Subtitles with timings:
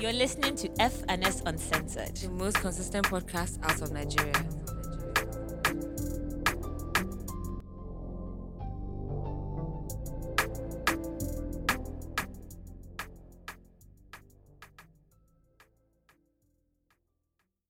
[0.00, 2.16] You're listening to FNS Uncensored.
[2.16, 4.34] The most consistent podcast out of Nigeria.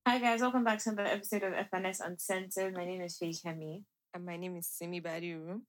[0.06, 2.74] Hi guys, welcome back to another episode of FNS Uncensored.
[2.74, 3.82] My name is Faye Kemi.
[4.14, 5.60] And my name is Simi Badiru.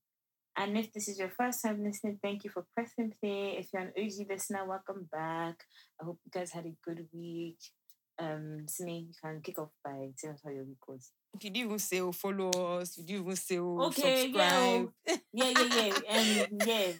[0.58, 3.58] And if this is your first time listening, thank you for pressing play.
[3.60, 5.56] If you're an OG listener, welcome back.
[6.02, 7.60] I hope you guys had a good week.
[8.18, 11.12] Um, Simi, you can kick off by telling us how your week was.
[11.34, 12.50] If you didn't even say oh, follow
[12.80, 14.90] us, you didn't even say oh, Okay, subscribe.
[15.06, 15.94] Yeah, yeah, yeah.
[16.10, 16.92] Um, yeah.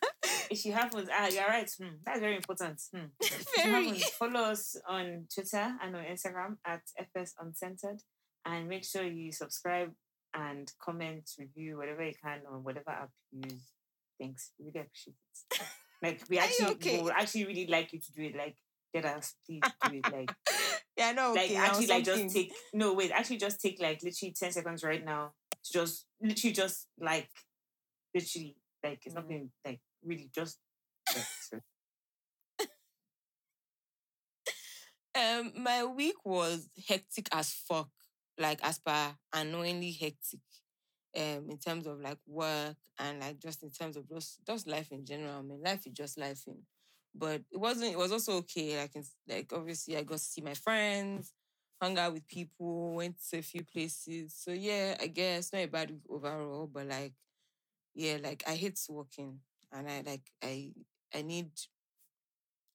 [0.52, 1.72] If you haven't, ah, you're right.
[1.80, 2.82] Hmm, that's very important.
[2.94, 3.06] Hmm.
[3.22, 4.00] If you Very.
[4.20, 8.02] follow us on Twitter and on Instagram at FS Uncensored.
[8.46, 9.92] And make sure you subscribe
[10.36, 13.72] and comment, review, whatever you can on whatever app you use.
[14.20, 14.52] Thanks.
[14.60, 15.16] We really appreciate
[15.52, 15.62] it.
[16.04, 16.98] Like we actually okay?
[16.98, 18.36] we would actually really like you to do it.
[18.36, 18.58] Like
[18.94, 20.12] get us please do it.
[20.12, 20.30] Like
[20.98, 22.26] yeah, no, like okay, actually like something.
[22.28, 25.32] just take no wait, actually just take like literally 10 seconds right now
[25.64, 27.30] to just literally just like
[28.14, 29.22] literally like it's Mm.
[29.22, 30.60] nothing like really just
[35.16, 37.90] Um, my week was hectic as fuck,
[38.38, 40.40] like as per unknowingly hectic.
[41.18, 44.92] Um, in terms of like work and like just in terms of just just life
[44.92, 45.40] in general.
[45.40, 46.58] I mean, life is just life in.
[47.18, 47.94] But it wasn't.
[47.94, 48.78] It was also okay.
[48.78, 51.32] Like, it's, like obviously, I got to see my friends,
[51.82, 54.36] hung out with people, went to a few places.
[54.38, 56.68] So yeah, I guess not a bad week overall.
[56.68, 57.14] But like,
[57.94, 59.40] yeah, like I hate working,
[59.72, 60.74] and I like I
[61.14, 61.52] I need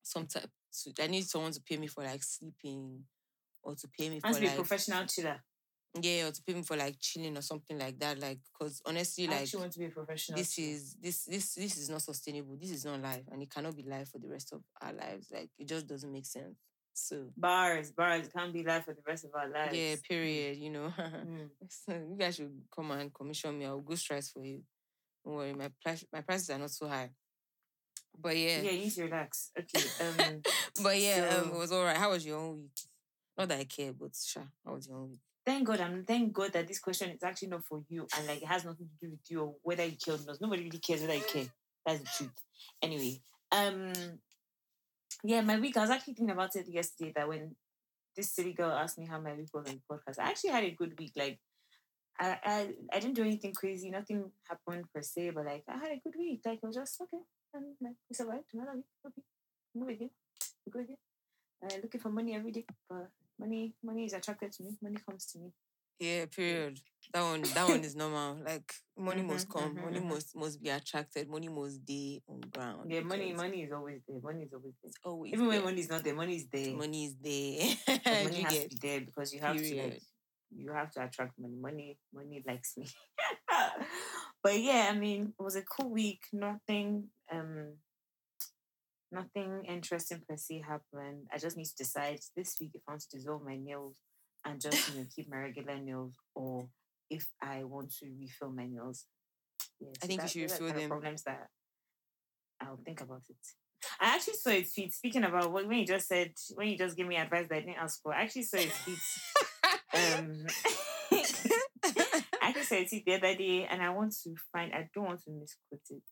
[0.02, 0.48] some type.
[0.84, 3.04] To, I need someone to pay me for like sleeping,
[3.62, 5.42] or to pay me has for to be a like professional chiller.
[6.00, 8.18] Yeah, or to pay me for like chilling or something like that.
[8.20, 10.38] Like, cause honestly, I like want to be a professional.
[10.38, 12.56] this is this this this is not sustainable.
[12.60, 15.28] This is not life, and it cannot be life for the rest of our lives.
[15.32, 16.56] Like, it just doesn't make sense.
[16.92, 19.76] So bars, bars can't be life for the rest of our lives.
[19.76, 20.58] yeah, period.
[20.58, 21.48] You know, Mm.
[21.68, 23.64] so you guys should come and commission me.
[23.66, 24.62] I'll go straight for you.
[25.24, 27.10] Don't worry, my price my prices are not so high.
[28.18, 29.50] But yeah, Yeah, you need relax.
[29.58, 29.84] Okay.
[30.00, 30.42] Um
[30.82, 31.96] but yeah, um, it was all right.
[31.96, 32.80] How was your own week?
[33.38, 35.20] Not that I care, but sure, how was your own week?
[35.46, 38.42] Thank God, I'm thank God that this question is actually not for you and like
[38.42, 40.40] it has nothing to do with you or whether you care or not.
[40.40, 41.46] Nobody really cares whether you care.
[41.86, 42.32] That's the truth.
[42.82, 43.20] Anyway,
[43.52, 43.92] um,
[45.24, 45.76] yeah, my week.
[45.76, 47.56] I was actually thinking about it yesterday that when
[48.16, 50.64] this silly girl asked me how my week was on the podcast, I actually had
[50.64, 51.12] a good week.
[51.16, 51.38] Like,
[52.18, 53.90] I I, I didn't do anything crazy.
[53.90, 56.40] Nothing happened per se, but like I had a good week.
[56.44, 57.22] Like it was just okay.
[57.54, 58.84] And like we survived another week.
[59.06, 59.22] Okay,
[59.74, 60.10] move again.
[60.66, 60.96] We again.
[61.62, 64.70] Uh, looking for money every day, but money money is attracted to me.
[64.82, 65.50] Money comes to me.
[65.98, 66.80] Yeah, period.
[67.12, 68.38] That one, that one is normal.
[68.44, 70.08] Like money must Mhm, come, mhm, money mhm.
[70.08, 72.90] must must be attracted, money must be on ground.
[72.92, 74.20] Yeah, money money is always there.
[74.22, 74.92] Money is always there.
[75.04, 76.74] always Even when money is not there, money is there.
[76.74, 77.98] money is there.
[78.22, 80.02] Money has to be there because you have to like
[80.54, 81.56] you have to attract money.
[81.60, 82.86] Money money likes me.
[84.42, 86.22] but yeah, I mean, it was a cool week.
[86.32, 87.74] Nothing um
[89.12, 91.26] nothing interesting per se happened.
[91.32, 93.96] I just need to decide this week if I want to dissolve my nails
[94.44, 96.68] and just you know keep my regular nails or
[97.10, 99.06] if I want to refill my nails.
[99.80, 100.88] Yeah, I think you should refill them.
[100.88, 101.48] Problems that
[102.60, 103.36] I'll think about it.
[103.98, 104.92] I actually saw it feet.
[104.92, 107.60] Speaking about what when you just said when you just gave me advice that I
[107.60, 108.98] didn't ask for, I actually saw it feet.
[109.94, 110.46] um,
[111.12, 114.72] I actually saw it the other day, and I want to find.
[114.72, 116.02] I don't want to misquote it.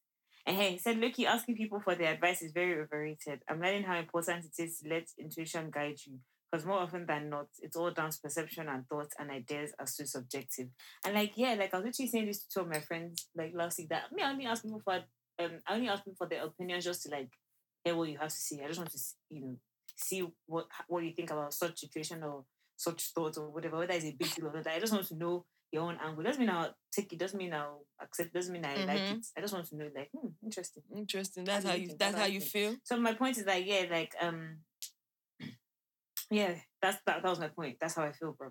[0.46, 3.42] And hey, he said, Loki, asking people for their advice is very overrated.
[3.48, 6.18] I'm learning how important it is to let intuition guide you.
[6.50, 9.86] Because more often than not, it's all down to perception and thoughts and ideas are
[9.86, 10.68] so subjective.
[11.04, 13.52] And like, yeah, like I was literally saying this to two of my friends like
[13.54, 14.94] last week that me, I only ask people for
[15.40, 17.28] um I only ask people for their opinions just to like
[17.84, 18.62] hear what you have to say.
[18.64, 19.56] I just want to s- you know
[19.96, 22.44] see what what you think about such situation or
[22.76, 24.66] such thoughts or whatever, whether it's a big deal or not.
[24.66, 26.22] I just want to know your own angle.
[26.24, 29.18] Doesn't mean I'll take it, doesn't mean I'll accept, doesn't mean I like Mhm.
[29.18, 29.26] it.
[29.36, 30.82] I just want to know like, hmm, interesting.
[30.96, 31.44] Interesting.
[31.44, 31.94] That's how you.
[31.98, 32.76] That's how you feel.
[32.84, 34.58] So my point is like, yeah, like um
[36.30, 37.76] yeah, that's that, that was my point.
[37.80, 38.50] That's how I feel, bro.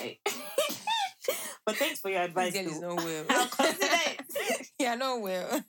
[0.00, 0.20] Like,
[1.66, 2.52] but thanks for your advice.
[2.52, 3.24] Girl is not well.
[3.30, 4.66] I'll consider it.
[4.78, 5.62] yeah, not well.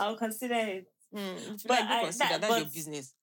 [0.00, 0.86] I'll consider it.
[1.14, 2.28] Mm, But like, I- consider.
[2.30, 3.14] that- That's your business.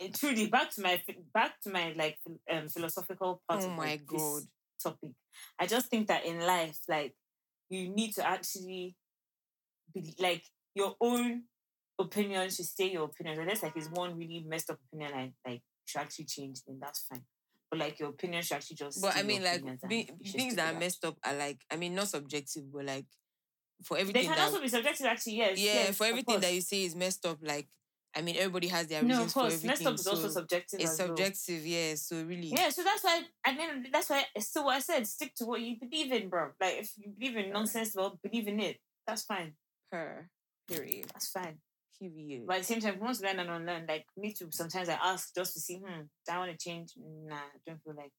[0.00, 1.00] Eh, truly back to my
[1.32, 2.18] back to my like
[2.50, 4.42] um, philosophical part Oh of my like, this God.
[4.82, 5.10] Topic
[5.58, 7.14] i just think that in life like
[7.70, 8.94] you need to actually
[9.92, 10.42] be like
[10.74, 11.42] your own
[11.98, 15.62] opinion should stay your opinion unless like it's one really messed up opinion like like
[15.84, 17.22] should actually change then that's fine
[17.70, 20.78] but like your opinion should actually just But I mean, like be- things that are
[20.78, 23.06] messed up are like, I mean, not subjective, but like
[23.82, 24.22] for everything.
[24.22, 26.84] they can that also be subjective actually yes yeah, yes, for everything that you say
[26.84, 27.38] is messed up.
[27.42, 27.68] Like
[28.16, 29.54] I mean, everybody has their No, reasons of for course.
[29.54, 29.68] everything.
[29.68, 30.80] Messed up is also subjective.
[30.80, 31.08] it's as well.
[31.08, 31.94] subjective, yeah.
[31.96, 35.06] So really, Yeah, so that's why I mean that's why it's still what I said.
[35.06, 36.50] Stick to what you believe in, bro.
[36.60, 38.78] Like if you believe in nonsense, well, believe in it.
[39.06, 39.54] That's fine.
[39.92, 40.30] her
[40.68, 41.06] period.
[41.12, 41.58] That's fine.
[42.00, 42.44] Period.
[42.46, 44.48] But at the same time, if you want to learn and unlearn, like me too.
[44.50, 46.90] Sometimes I ask just to see, hmm, do I want to change?
[46.96, 48.12] Nah, I don't feel like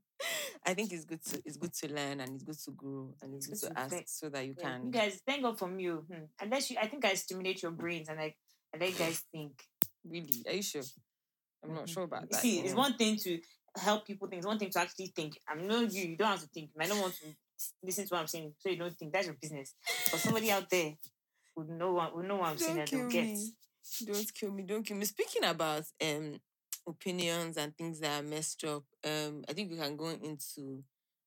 [0.66, 3.36] I think it's good to it's good to learn and it's good to grow and
[3.36, 5.44] it's, It's good good to to ask so that you Yeah, can You guys, thank
[5.44, 6.06] God from you.
[6.12, 6.24] Hmm.
[6.42, 8.36] Unless you, I think I stimulate your brains and like
[8.86, 9.54] You guys think.
[10.08, 10.44] really.
[10.48, 10.84] Are you sure?
[11.64, 11.90] I'm not Mhm.
[11.90, 12.42] sure about that.
[12.42, 13.42] see, you it's one thing to
[13.76, 14.40] help people think.
[14.40, 15.40] It's one thing to actually think.
[15.48, 16.10] I'm not you.
[16.10, 16.72] You don't have to think.
[16.80, 17.36] I don't want to
[17.84, 19.12] listen to what I'm saying, so you don't think.
[19.14, 19.74] That's your business.
[20.12, 20.94] But somebody out there
[21.56, 23.26] would know what would know what I'm saying Don't and they'll get.
[23.26, 23.52] me.
[24.06, 24.64] Don't kill me.
[24.64, 25.06] Don't kill me.
[25.06, 26.40] Speaking about um
[26.88, 30.84] opinions and things that are messed up, um, I think we can go into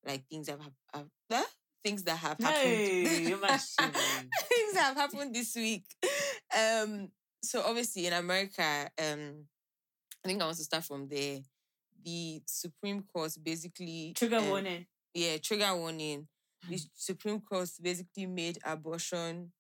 [0.06, 1.44] like things that have, have huh?
[1.84, 2.54] things that have happened.
[2.54, 3.92] Hey, you're my shit.
[3.94, 5.84] things that have happened this week.
[6.56, 7.10] Um,
[7.42, 9.44] so obviously in America, um,
[10.24, 11.38] I think I want to start from there.
[12.04, 14.86] The Supreme Court basically Trigger um, warning.
[15.14, 16.26] yeah, trigger warning.
[16.68, 19.52] The Supreme Court basically made abortion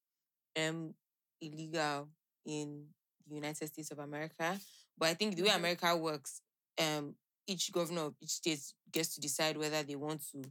[0.58, 0.94] um
[1.40, 2.08] illegal
[2.44, 2.84] in
[3.26, 4.58] the United States of America.
[4.98, 5.50] But I think the way.
[5.50, 6.42] America works,
[6.78, 7.14] um,
[7.46, 8.60] each governor of each state
[8.92, 10.42] gets to decide whether they want to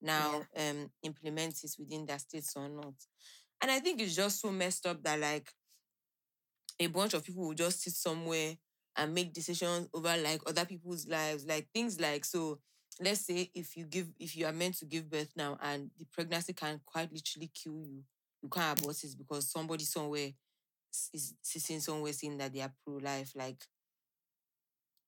[0.00, 2.94] now um implement it within their states or not.
[3.60, 5.52] And I think it's just so messed up that like
[6.84, 8.56] a bunch of people will just sit somewhere
[8.96, 12.58] and make decisions over like other people's lives, like things like so.
[13.00, 16.04] Let's say if you give if you are meant to give birth now and the
[16.12, 18.04] pregnancy can quite literally kill you,
[18.42, 20.28] you can't abort it because somebody somewhere
[21.14, 23.32] is sitting somewhere saying that they are pro life.
[23.34, 23.64] Like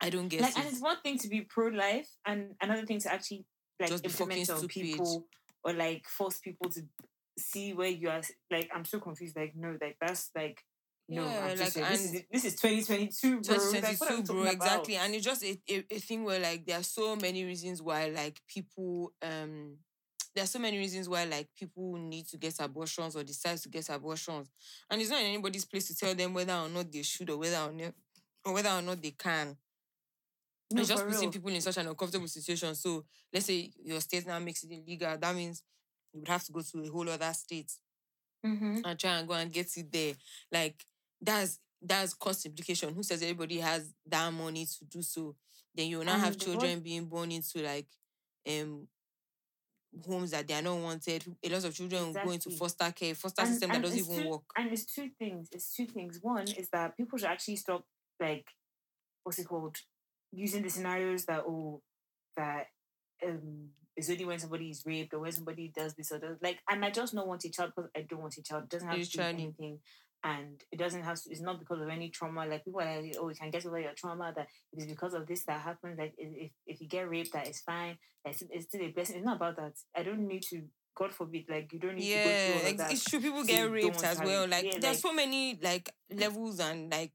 [0.01, 0.59] I don't get Like, it.
[0.59, 3.45] and it's one thing to be pro life, and another thing to actually
[3.81, 5.27] like Just implement on people
[5.63, 6.83] or like force people to
[7.39, 8.23] see where you are.
[8.51, 9.37] Like, I'm so confused.
[9.37, 10.63] Like, no, like that's like.
[11.09, 13.57] No, Yeah, like, saying, this, is, this is 2022, bro.
[13.83, 14.45] Like, what are we 2022, bro.
[14.45, 15.05] Exactly, about?
[15.07, 18.07] and it's just a, a, a thing where like there are so many reasons why
[18.09, 19.77] like people um
[20.35, 23.69] there are so many reasons why like people need to get abortions or decide to
[23.69, 24.51] get abortions,
[24.91, 27.37] and it's not in anybody's place to tell them whether or not they should or
[27.39, 27.93] whether or not
[28.47, 29.57] or whether or not they can.
[30.71, 31.31] No, it's just putting real.
[31.31, 32.75] people in such an uncomfortable situation.
[32.75, 35.17] So let's say your state now makes it illegal.
[35.19, 35.63] That means
[36.13, 37.71] you would have to go to a whole other state
[38.45, 38.83] Mhm.
[38.85, 40.15] and try and go and get it there.
[40.53, 40.85] Like
[41.21, 42.95] that's that's cost implication.
[42.95, 45.37] Who says everybody has that money to do so?
[45.75, 47.87] Then you will now have And what- children being born into like
[48.49, 48.89] um
[50.07, 51.25] homes that they are not wanted.
[51.43, 54.23] A lot of children will go into foster care, foster And- system that doesn't even
[54.25, 54.43] two- work.
[54.57, 55.49] And it's two things.
[55.53, 56.19] It's two things.
[56.21, 57.85] One is that people should actually stop
[58.21, 58.47] like
[59.23, 59.77] what's it called?
[60.33, 61.83] Using the scenarios that oh
[62.37, 62.67] that
[63.25, 66.59] um it's only when somebody is raped or when somebody does this or does like
[66.69, 68.65] and I just not want a child because I don't want a child.
[68.65, 69.29] It doesn't have to Literally.
[69.45, 69.79] anything.
[70.27, 72.47] And it doesn't have to it's not because of any trauma.
[72.47, 75.13] Like people are like, oh, you can get over your trauma that it is because
[75.13, 75.99] of this that happened.
[75.99, 77.99] Like if if, you get raped, that is fine.
[78.25, 79.17] That's it's still a blessing.
[79.17, 79.75] It's not about that.
[79.95, 80.63] I don't need to
[80.97, 82.93] God forbid, like you don't need to go Yeah, through all that.
[82.93, 83.21] it's true.
[83.21, 84.45] People so get raped as well.
[84.45, 84.51] it.
[84.51, 87.13] Like Yeah, there's like- so many like levels and like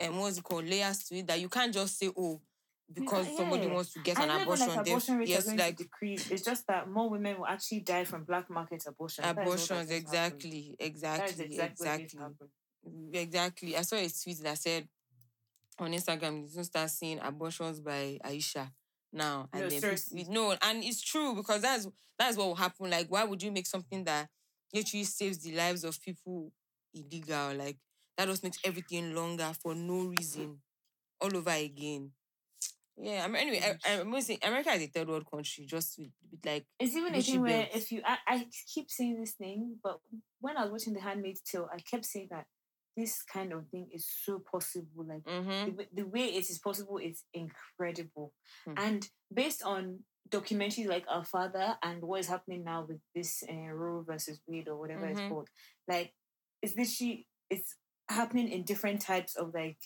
[0.00, 2.40] um what's it called layers to it that you can't just say oh
[2.88, 3.72] Uh, because somebody yeah.
[3.74, 4.68] wants to get I an abortion.
[4.68, 6.30] like abortion rates yes, are going like to decrease.
[6.30, 9.22] It's just that more women will actually die from black market abortion.
[9.22, 9.68] That is what abortions.
[9.90, 10.42] has just happened.
[10.44, 12.18] Exactly, exactly, exactly exactly.
[12.20, 12.48] happen.
[12.88, 13.76] Mm, exactly.
[13.76, 14.88] I saw a tweet that said
[15.78, 18.70] on Instagram, you can start seeing abortions by Aisha
[19.12, 19.48] now.
[19.52, 20.18] And No, seriously.
[20.20, 22.88] people, no, and it's true because that's that's what will happen.
[22.90, 24.28] Like, why would you make something that
[24.72, 26.52] literally saves the lives of people
[26.94, 27.54] illegal?
[27.54, 27.78] Like
[28.16, 30.60] that just makes everything longer for no reason.
[31.20, 32.12] All over again.
[32.98, 36.10] Yeah, I mean, anyway, I, I'm gonna America is a third world country, just with,
[36.30, 39.76] with like It's even a thing where if you, I, I keep saying this thing,
[39.82, 40.00] but
[40.40, 42.46] when I was watching The Handmaid's Tale, I kept saying that
[42.96, 45.04] this kind of thing is so possible.
[45.06, 48.32] Like mhm, the, way- the way it is possible is incredible.
[48.64, 48.74] Hmm.
[48.78, 50.00] And based on
[50.30, 54.68] documentaries like Our Father and what is happening now with this uh, Roe versus Wade
[54.68, 55.10] or whatever Mhm.
[55.10, 55.48] it's called,
[55.86, 56.14] like
[56.62, 57.74] it's literally it's
[58.08, 59.76] happening in different types of like.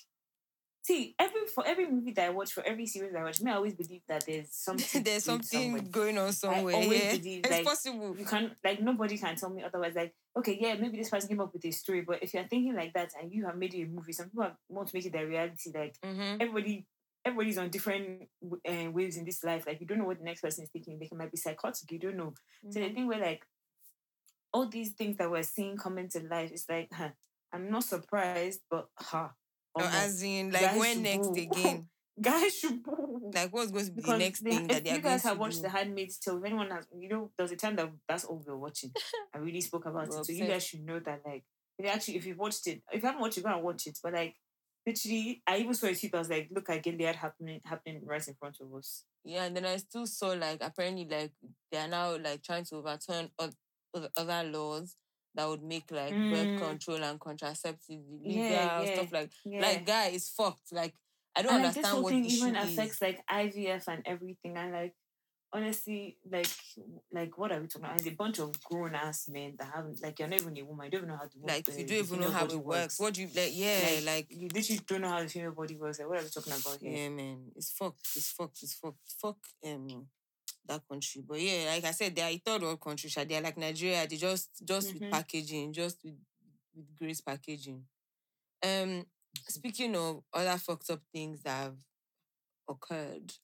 [0.82, 3.56] See, every for every movie that I watch, for every series I watch, me I
[3.56, 5.02] always believe that there's something.
[5.02, 5.82] there's something somewhere.
[5.82, 6.75] going on somewhere.
[6.75, 8.16] I always yeah, believe, it's like, possible.
[8.18, 9.94] You can like nobody can tell me otherwise.
[9.94, 12.75] Like, okay, yeah, maybe this person came up with a story, but if you're thinking
[12.75, 15.12] like that and you have made it a movie, some people want to make it
[15.12, 15.70] their reality.
[15.75, 16.87] Like hmm everybody
[17.25, 19.66] everybody's on different uh, waves in this life.
[19.66, 20.99] Like you don't know what the next person is thinking.
[20.99, 21.90] They might be psychotic.
[21.92, 22.32] You don't know.
[22.70, 23.42] So the thing where like
[24.52, 27.10] all these things that we're seeing come into life, it's like, huh,
[27.52, 29.28] I'm not surprised, but huh.
[29.74, 31.88] Or as in, like when next again?
[32.20, 32.80] guys should.
[33.34, 35.22] Like what's going to be Because the next they- thing that they are you guys
[35.22, 35.62] have watched do?
[35.62, 38.36] The Handmaid's Tale, if anyone has, you know, there was a time that that's all
[38.44, 38.92] we were watching.
[39.34, 40.24] I really spoke about it.
[40.24, 41.44] So you guys should know that, like,
[41.78, 43.86] if you actually if you watched it, if you haven't watched it, go and watch
[43.86, 43.98] it.
[44.02, 44.34] But like
[44.86, 46.14] literally, I even saw a tweet.
[46.14, 49.04] I was like, look at Gilead happening happening right in front of us.
[49.24, 51.32] Yeah, and then I still saw like apparently like
[51.70, 53.54] they are now like trying to overturn oth-
[53.94, 54.96] oth- other laws
[55.34, 56.30] that would make like Mm.
[56.58, 59.60] birth control and contraceptives illegal, Yeah, yeah, stuff like Yeah.
[59.60, 60.72] like guy is fucked.
[60.72, 60.94] Like
[61.37, 62.72] I don't and like, this understand whole what thing even is.
[62.72, 64.56] affects like IVF and everything.
[64.56, 64.94] And like
[65.52, 66.49] honestly, like
[67.12, 67.96] like what are we talking about?
[67.99, 70.87] It's a bunch of grown ass men that haven't like you're not even a woman.
[70.87, 72.99] You don't even know how to like the- you don't even know how it works.
[73.00, 73.50] What do you like?
[73.52, 75.99] Yeah, Like, like, you literally don't know how the female body works.
[75.99, 76.90] Like what are we talking about here?
[76.96, 78.06] yeah, man, it's fucked.
[78.16, 78.62] It's fucked.
[78.62, 79.12] It's fucked.
[79.20, 80.08] Fuck um
[80.70, 81.22] that country.
[81.26, 83.10] But yeah, like I said, they are a third world country.
[83.10, 83.24] sha.
[83.24, 84.06] They're like Nigeria.
[84.08, 85.10] They just just with Mhm.
[85.12, 86.16] packaging, just with
[86.74, 87.84] with grace packaging.
[88.64, 89.06] Um,
[89.48, 91.76] speaking of other fucked up things that have
[92.68, 93.34] occurred,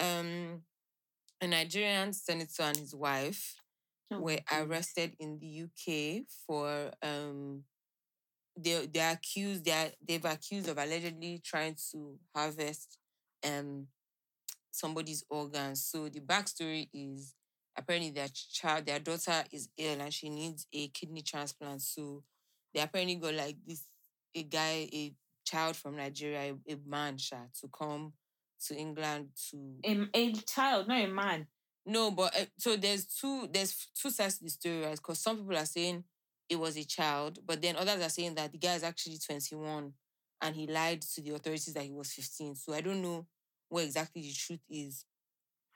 [0.00, 0.64] um,
[1.40, 3.56] a Nigerian senator and his wife
[4.10, 7.64] Oh, were arrested in the UK for um
[8.56, 12.98] they they're accused they're they've accused of allegedly trying to harvest
[13.44, 13.88] um
[14.74, 15.84] somebody's organs.
[15.84, 17.34] So the backstory is
[17.76, 21.82] apparently their child, their daughter is ill and she needs a kidney transplant.
[21.82, 22.24] So
[22.74, 23.84] they apparently got like this
[24.34, 25.12] a guy, a
[25.44, 28.14] child from Nigeria, a, a man sha, to come
[28.66, 31.46] to England to A, a child, not a man.
[31.86, 34.96] no, but uh, so there's two there's two sides to the story, right?
[34.96, 36.02] Because some people are saying
[36.48, 39.92] it was a child, but then others are saying that the guy is actually 21
[40.42, 42.56] and he lied to the authorities that he was 15.
[42.56, 43.26] So I don't know
[43.68, 45.04] what exactly the truth is.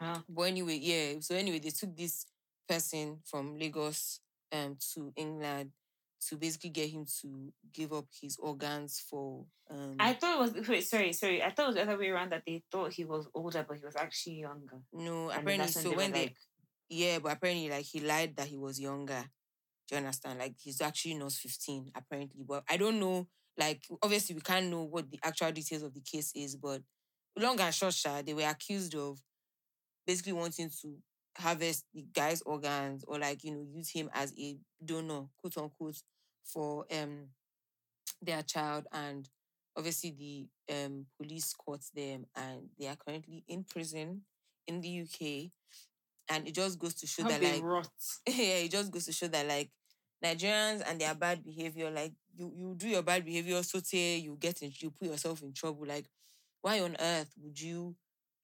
[0.01, 0.19] Huh?
[0.29, 1.15] But anyway, yeah.
[1.21, 2.27] So anyway, they took this
[2.69, 4.21] person from Lagos
[4.53, 5.73] um to England
[6.29, 10.69] to basically get him to give up his organs for um I thought it was
[10.69, 11.43] wait, sorry, sorry.
[11.43, 13.79] I thought it was the other way around that they thought he was older, but
[13.79, 14.81] he was actually younger.
[14.93, 16.37] no And apparently so when they like,
[16.89, 19.25] Yeah, but apparently, like he lied that he was younger.
[19.89, 20.39] Do you understand?
[20.39, 22.45] Like he's actually not 15, apparently.
[22.47, 23.27] But I don't know.
[23.57, 26.57] Like obviously, we can't know what the actual details of the case is.
[26.57, 26.83] But
[27.39, 29.21] long and short, sha, they were accused of
[30.07, 30.97] basically wanting to
[31.37, 36.03] harvest the guy's organs or like you know use him as a donor, quote unquote,
[36.45, 37.29] for um
[38.23, 38.87] their child.
[38.93, 39.29] And
[39.77, 44.23] obviously, the um police caught them, and they are currently in prison
[44.67, 45.51] in the UK.
[46.31, 47.89] And it just goes to show how that like rot.
[48.27, 49.71] yeah, it just goes to show that like
[50.25, 54.37] Nigerians and their bad behavior, like you you do your bad behavior, so say you
[54.39, 55.87] get in, you put yourself in trouble.
[55.87, 56.07] Like,
[56.63, 57.95] why on earth would you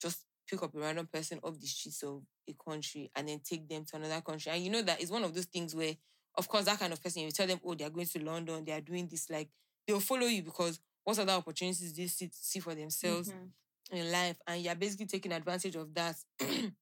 [0.01, 3.69] just pick up a random person off the streets of a country and then take
[3.69, 4.53] them to another country?
[4.53, 5.95] And you know that it's one of those things where,
[6.37, 8.65] of course, that kind of person, you tell them, oh, they are going to London,
[8.65, 9.49] they are doing this, like
[9.87, 13.51] they'll follow you because what other opportunities they see, for themselves Mhm.
[13.91, 16.17] in life and you're basically taking advantage of that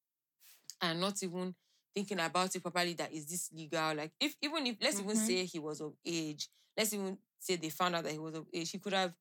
[0.80, 1.54] and not even
[1.94, 5.16] thinking about it properly that is this legal like if even if let's even Mhm.
[5.16, 8.46] say he was of age let's even say they found out that he was of
[8.52, 9.14] age he could have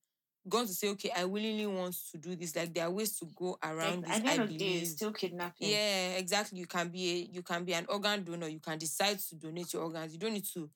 [0.48, 2.56] gone to say okay i willingly want to do this.
[2.56, 4.56] Like there are ways to go around Like, this at the i end of the
[4.58, 4.82] day, believe.
[4.82, 5.68] it's still kidnapping.
[5.70, 6.58] yeah exactly.
[6.58, 8.48] You can be a, you can be an organ donor.
[8.48, 10.12] You can decide to donate your organs.
[10.12, 10.68] You don't need to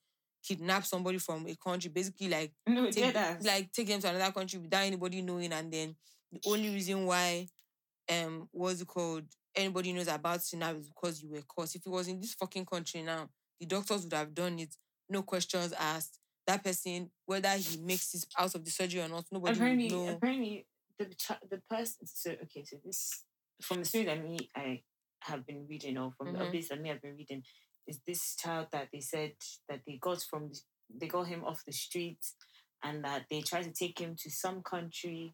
[0.47, 1.89] kidnap somebody from a country.
[1.89, 5.95] Basically like No, take, like take them to another country without anybody knowing and then
[6.31, 7.47] the only reason why
[8.09, 9.23] um what's it called
[9.55, 11.75] anybody knows about it now is because you were caught.
[11.75, 13.27] If it was in this fucking country now
[13.59, 14.73] the doctors would have done it.
[15.09, 19.25] No questions asked that person whether he makes it out of the surgery or not
[19.31, 20.65] nobody apparently, would know apparently,
[20.97, 21.05] the
[21.49, 22.07] the person.
[22.07, 23.23] So okay, so this
[23.61, 24.81] from the story that me I
[25.21, 26.33] have been reading, or from Mhm.
[26.33, 27.43] the updates that me have been reading,
[27.87, 29.33] is this child that they said
[29.69, 30.51] that they got from
[30.93, 32.19] they got him off the street,
[32.83, 35.33] and that they tried to take him to some country.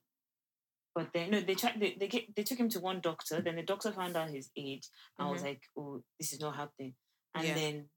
[0.95, 1.79] But then no, they tried.
[1.79, 3.41] They they, get, they took him to one doctor.
[3.41, 5.45] Then the doctor found out his age and was Mhm.
[5.45, 6.95] like, "Oh, this is not happening."
[7.35, 7.55] And Yeah.
[7.55, 7.89] then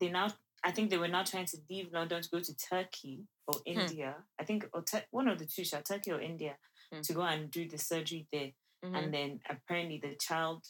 [0.00, 0.28] they now
[0.64, 3.80] I think they were now trying to leave London to go to Turkey or Hmm.
[3.80, 4.16] India.
[4.38, 6.56] I think or Tur- one of the two, shall Turkey or India,
[6.92, 7.00] Hmm.
[7.02, 8.52] to go and do the surgery there.
[8.84, 8.96] Mhm.
[8.96, 10.64] And then apparently the child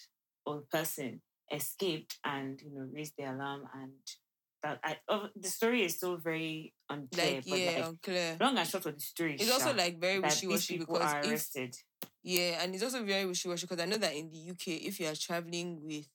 [0.46, 3.92] or person escaped and you know raised the alarm and
[4.62, 7.36] that I, oh, the story is still very unclear.
[7.36, 10.18] like but yeah like, unclear long and short of the story, it's also like very
[10.18, 11.76] wishy-washy because are if arrested.
[12.22, 15.06] Yeah, and it's also very wishy-washy because I know that in the UK, if you
[15.06, 16.06] are traveling with,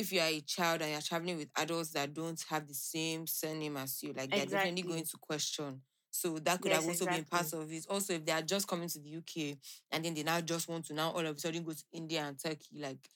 [0.00, 3.26] if you are a child and you're traveling with adults that don't have the same
[3.26, 5.82] surname as you, like they're definitely going to question.
[6.10, 7.86] So that could Yes, have also been part of it.
[7.88, 9.56] Also, if they are just coming to the UK
[9.92, 12.22] and then they now just want to now all of a sudden go to India
[12.22, 13.08] and Turkey, like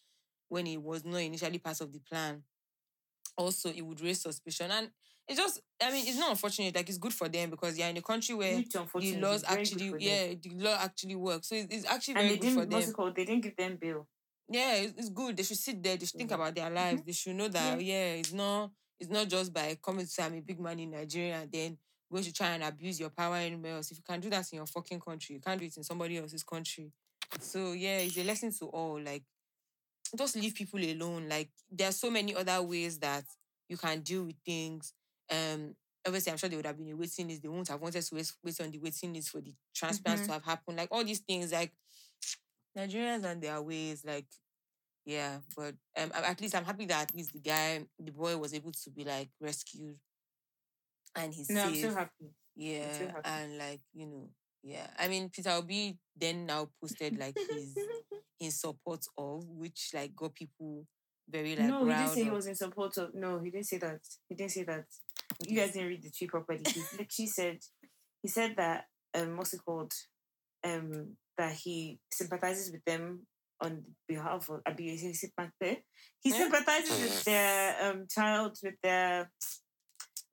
[0.48, 2.42] when it was not initially part of the plan,
[3.36, 4.70] also it would raise suspicion.
[4.70, 4.90] And
[5.26, 6.74] it's just, I mean, it's not unfortunate.
[6.74, 9.64] Like it's good for them because you're in a country where the laws is very
[9.64, 11.48] good actually, yeah, the law actually works.
[11.48, 12.92] So it's, it's actually and very they good for them.
[12.92, 13.16] Called?
[13.16, 14.06] They didn't give them bail.
[14.48, 15.36] Yeah, it's, it's good.
[15.36, 15.96] They should sit there.
[15.96, 16.34] They should think Mhm.
[16.34, 17.02] about their lives.
[17.02, 17.94] They should know that Yeah.
[17.96, 18.14] yeah.
[18.14, 18.70] it's not
[19.00, 21.78] it's not just by coming to say I'm a big man in Nigeria and then
[22.10, 23.90] going to try and abuse your power anywhere else.
[23.90, 26.16] If you can do that in your fucking country, you can't do it in somebody
[26.18, 26.92] else's country.
[27.40, 29.00] So yeah, it's a lesson to all.
[29.02, 29.24] Like,
[30.16, 31.28] just leave people alone.
[31.28, 33.24] Like, there are so many other ways that
[33.68, 34.92] you can deal with things.
[35.28, 35.74] Um,
[36.06, 37.42] obviously, I'm sure they would have been a waiting list.
[37.42, 40.26] They won't have wanted to wait, wait on the waiting list for the transplants Mhm.
[40.26, 40.76] to have happened.
[40.76, 41.72] Like all these things, like
[42.76, 44.26] Nigerians and their ways, like
[45.04, 45.38] yeah.
[45.56, 48.72] But um, at least I'm happy that at least the guy, the boy, was able
[48.72, 49.96] to be like rescued,
[51.16, 51.82] and he's No, I'm safe.
[51.84, 52.30] so happy.
[52.56, 53.20] Yeah, happy.
[53.24, 54.28] and like you know,
[54.62, 54.86] yeah.
[54.98, 57.74] I mean, Peter Obi then now posted like his
[58.40, 60.86] in support of, which like got people
[61.28, 63.14] very like no, he didn't say he was in support of.
[63.14, 64.00] No, he didn't say that.
[64.28, 64.84] He didn't say that.
[65.46, 66.60] You guys didn't read the tweet properly.
[66.66, 67.58] He literally said,
[68.22, 69.92] he said that um, what's it called?
[70.62, 73.26] Um, that he sympathizes with them
[73.60, 74.96] on behalf of Abi.
[74.96, 75.12] He
[76.20, 79.30] he sympathizes with their um child, with their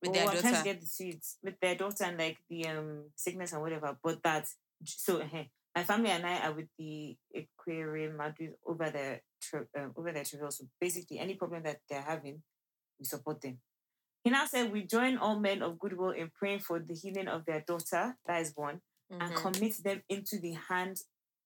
[0.01, 0.63] with oh, their I'm trying to daughter.
[0.63, 3.97] get the seeds with their daughter and like the um sickness and whatever.
[4.03, 4.47] But that
[4.83, 9.21] so hey, my family and I are with the Ekweremadu over their
[9.77, 10.51] um, over their travail.
[10.51, 12.41] So basically, any problem that they're having,
[12.99, 13.59] we support them.
[14.23, 17.45] He now said, "We join all men of goodwill in praying for the healing of
[17.45, 18.81] their daughter, that is one,
[19.19, 19.35] and Mhm.
[19.35, 21.01] commit them into the hand,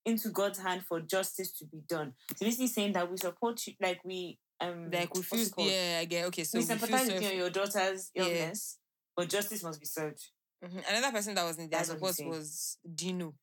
[0.06, 3.74] into God's hand for justice to be done." So basically, saying that we support you,
[3.82, 5.72] like we um Like we feel, called?
[5.72, 6.44] yeah, I get okay.
[6.44, 8.24] So we we sympathize with your daughter's Yeah.
[8.24, 8.80] illness,
[9.16, 10.22] but justice must be served.
[10.64, 10.84] Mhm.
[10.88, 13.36] Another person that was in there, That's what he's was Dino.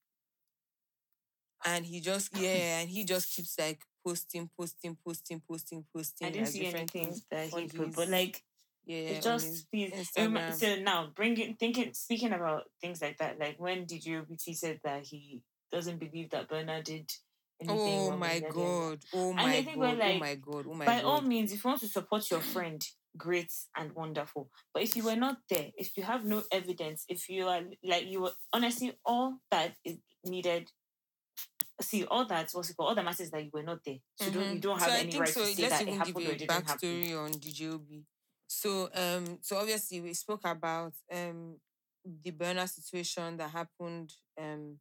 [1.64, 6.26] And he just, yeah, and he just keeps like posting, posting, posting, posting, posting.
[6.26, 8.42] I didn't see different anything things that he put, but like
[8.84, 9.92] Yeah, it's just please.
[9.92, 10.48] Instagram.
[10.48, 14.80] Um, so now, bringing thinking, speaking about things like that, like when did you tweeted
[14.82, 17.10] that he doesn't believe that Burna did
[17.60, 17.78] anything?
[17.78, 18.54] Oh my and yada, yada.
[18.54, 18.98] god!
[19.14, 19.76] Oh my god!
[19.76, 20.66] we're oh my god!
[20.68, 21.04] Oh my By god!
[21.04, 22.84] all means, if you want to support your friend,
[23.16, 24.50] great and wonderful.
[24.74, 28.06] But if you were not there, if you have no evidence, if you are like
[28.06, 30.70] you were honestly all that is needed.
[31.80, 32.90] See, all that what's it called?
[32.90, 33.96] All that matters that you were not there.
[34.16, 34.54] So you don't mm-hmm.
[34.54, 35.40] you don't have so any right so.
[35.40, 36.66] to say that it happened or didn't happen.
[36.78, 38.04] backstory on DJ Obi.
[38.60, 41.56] So, um, so obviously we spoke about um
[42.24, 44.78] the Burna situation that happened um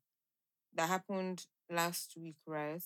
[0.76, 2.84] that happened last week, right?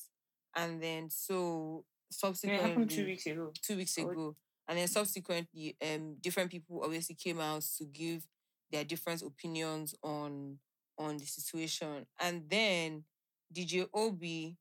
[0.55, 3.51] And then so Yeah, subsequently it happened two weeks ago.
[3.61, 4.09] two weeks Oh.
[4.11, 4.35] ago.
[4.67, 8.25] And then subsequently, um, different people obviously came out to give
[8.71, 10.59] their different opinions on
[10.97, 12.05] on the situation.
[12.19, 13.03] And then
[13.53, 14.57] DJ Obi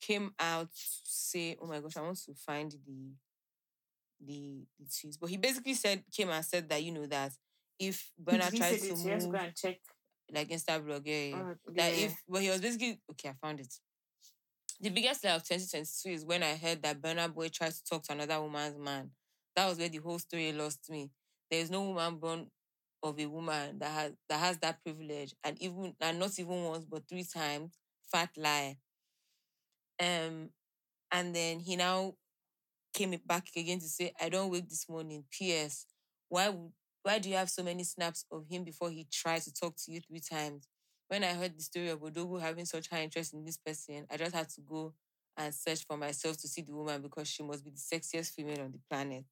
[0.00, 3.14] came out to say, "Oh my gosh, I want to find the
[4.20, 7.32] the the tweets." But he basically said, came and said that you know that
[7.78, 9.78] if Burna tries to have go and check.
[10.32, 11.42] like Insta blog, yeah, yeah, yeah.
[11.42, 12.06] Oh, That yeah.
[12.06, 13.72] if but he was basically okay, I found it.
[14.80, 18.02] The biggest lie of 2022 is when I heard that Burna Boy tried to talk
[18.04, 19.10] to another woman's man.
[19.54, 21.10] That was where the whole story lost me.
[21.50, 22.50] There is no woman born
[23.02, 26.84] of a woman that has that has that privilege, and even and not even once
[26.84, 27.78] but three times.
[28.10, 28.78] Fat lie.
[30.00, 30.50] Um,
[31.12, 32.14] and then he now
[32.96, 35.86] came back again to say, "I don't wake this morning." P.S.
[36.28, 36.54] Why
[37.02, 39.92] why do you have so many snaps of him before he tried to talk to
[39.92, 40.68] you three times?
[41.08, 44.16] When I heard the story of Ogulu having such high interest in this person, I
[44.16, 44.94] just had to go
[45.36, 48.62] and search for myself to see the woman because she must be the sexiest female
[48.62, 49.24] on the planet.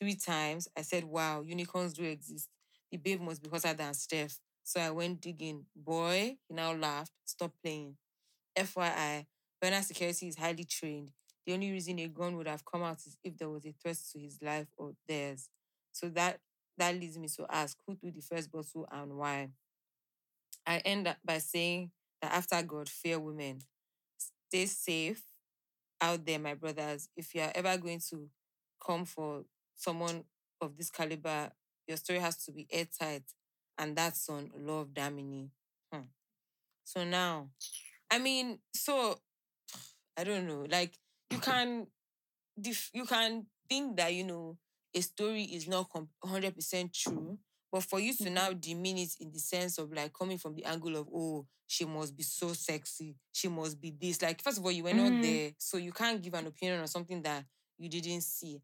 [0.00, 2.48] Three times, I said, wow, unicorns do exist.
[2.90, 4.38] The babe must be hotter than Steph.
[4.64, 5.66] So I went digging.
[5.76, 7.12] Boy, he now laughed.
[7.24, 7.96] Stop playing.
[8.56, 9.26] FYI,
[9.62, 11.12] Burna Security is highly trained.
[11.46, 13.98] The only reason a gun would have come out is if there was a threat
[14.12, 15.48] to his life or theirs.
[15.92, 16.40] So that
[16.78, 19.50] that leads me to ask who threw the first bottle and why.
[20.66, 21.90] I end up by saying
[22.22, 23.60] that after God, fear women.
[24.48, 25.22] Stay safe
[26.00, 27.08] out there, my brothers.
[27.16, 28.28] If you are ever going to
[28.84, 29.44] come for
[29.76, 30.24] someone
[30.60, 31.50] of this caliber,
[31.86, 33.24] your story has to be airtight.
[33.78, 35.48] And that's on Love Damini.
[35.92, 36.02] Hmm.
[36.84, 37.48] So now,
[38.10, 39.18] I mean, so
[40.16, 40.66] I don't know.
[40.68, 40.92] Like
[41.30, 41.86] you can,
[42.60, 44.56] def- you can think that you know
[44.94, 45.88] a story is not
[46.24, 47.38] hundred percent true,
[47.70, 50.64] but for you to now demean it in the sense of like coming from the
[50.64, 54.20] angle of oh she must be so sexy, she must be this.
[54.20, 55.22] Like first of all, you were not Mhm.
[55.22, 57.44] there, so you can't give an opinion on something that
[57.78, 58.60] you didn't see.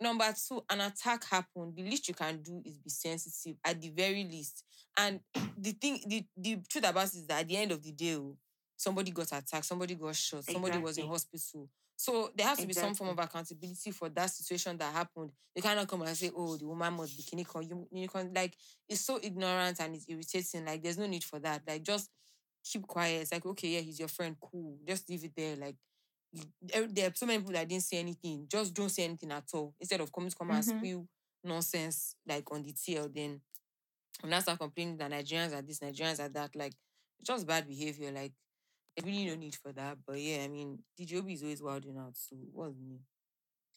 [0.00, 1.76] Number two, an attack happened.
[1.76, 4.64] The least you can do is be sensitive at the very least.
[4.96, 5.20] And
[5.56, 8.16] the thing, the, the truth about it is that at the end of the day,
[8.16, 8.36] oh,
[8.82, 11.68] somebody got attacked, somebody got shot, somebody was in hospital.
[11.96, 15.30] So there has to be some form of accountability for that situation that happened.
[15.54, 18.56] You cannot come and say, "Oh, the woman must be unicorn." You, unicorn, like
[18.88, 20.64] it's so ignorant and it's irritating.
[20.64, 21.62] Like there's no need for that.
[21.66, 22.10] Like just
[22.64, 23.22] keep quiet.
[23.22, 24.78] It's like okay, yeah, he's your friend, cool.
[24.86, 25.54] Just leave it there.
[25.56, 25.76] Like
[26.32, 28.46] you- there, are so many people that didn't say anything.
[28.48, 29.74] Just don't say anything at all.
[29.78, 30.78] Instead of coming to come and Mhm.
[30.80, 31.08] spew
[31.44, 33.40] nonsense like on the TL, then
[34.22, 36.54] and now start complaining that Nigerians are this, Nigerians are that.
[36.54, 36.74] Like,
[37.18, 38.12] it's just bad behavior.
[38.12, 38.32] Like,
[38.96, 39.98] there's really no need for that.
[40.06, 42.16] But yeah, I mean, DJ Obi is always wilding out.
[42.16, 42.98] So what's new?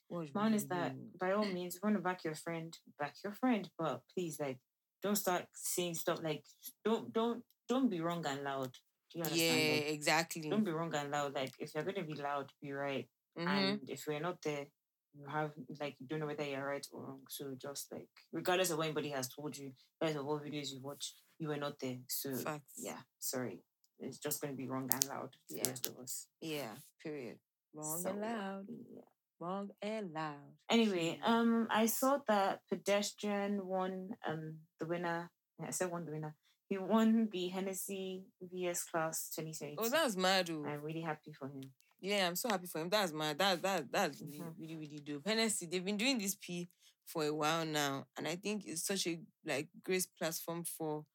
[0.08, 1.10] What's Mine is that new?
[1.20, 3.70] by all means, if you want to back your friend, back your friend.
[3.78, 4.60] But please, like,
[5.02, 6.44] don't start saying stuff like
[6.84, 8.72] don't don't don't be wrong and loud.
[9.12, 9.76] Do you Yeah.
[9.76, 10.50] Like, exactly.
[10.50, 11.34] don't be wrong and loud.
[11.34, 13.08] Like if you're gonna be loud, be right.
[13.38, 13.48] Mhm.
[13.48, 14.68] And if we're not there,
[15.14, 17.22] you have like you don't know whether you're right or wrong.
[17.30, 20.82] So just like regardless of what anybody has told you, regardless of what videos you
[20.82, 21.98] watch, you were not there.
[22.10, 22.74] So Facts.
[22.78, 23.64] yeah, sorry.
[24.00, 25.64] It's just gonna be wrong and loud to Yeah.
[25.64, 26.28] the rest of us.
[26.42, 27.40] Yeah, period.
[27.74, 28.68] Wrong So, and loud.
[28.90, 29.02] yeah.
[29.40, 30.58] Wrong and loud.
[30.70, 35.30] Anyway, um, I saw that pedestrian won um the winner.
[35.62, 36.36] I said won the winner.
[36.68, 39.76] He won the Hennessy VS Class 2022.
[39.78, 40.50] Oh, that's mad.
[40.50, 40.66] oh.
[40.66, 41.62] I'm really happy for him.
[42.00, 42.90] Yeah, I'm so happy for him.
[42.90, 43.38] That's mad.
[43.40, 44.58] That that that's really, Mhm.
[44.60, 45.26] really, really dope.
[45.28, 46.70] Hennessy, they've been doing this P
[47.06, 48.08] for a while now.
[48.18, 51.06] And I think it's such a like great platform for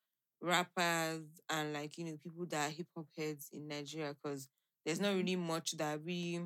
[0.43, 4.49] rappers and like, you know, people that are hip hop heads in Nigeria because
[4.85, 5.17] there's not Mhm.
[5.17, 6.41] really much that really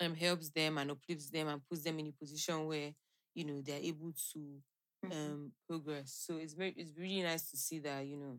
[0.00, 2.92] um helps them and uplifts them and puts them in a position where,
[3.34, 4.60] you know, they're able to
[5.02, 5.12] Mhm.
[5.14, 6.12] um progress.
[6.26, 8.38] So it's very it's really nice to see that, you know,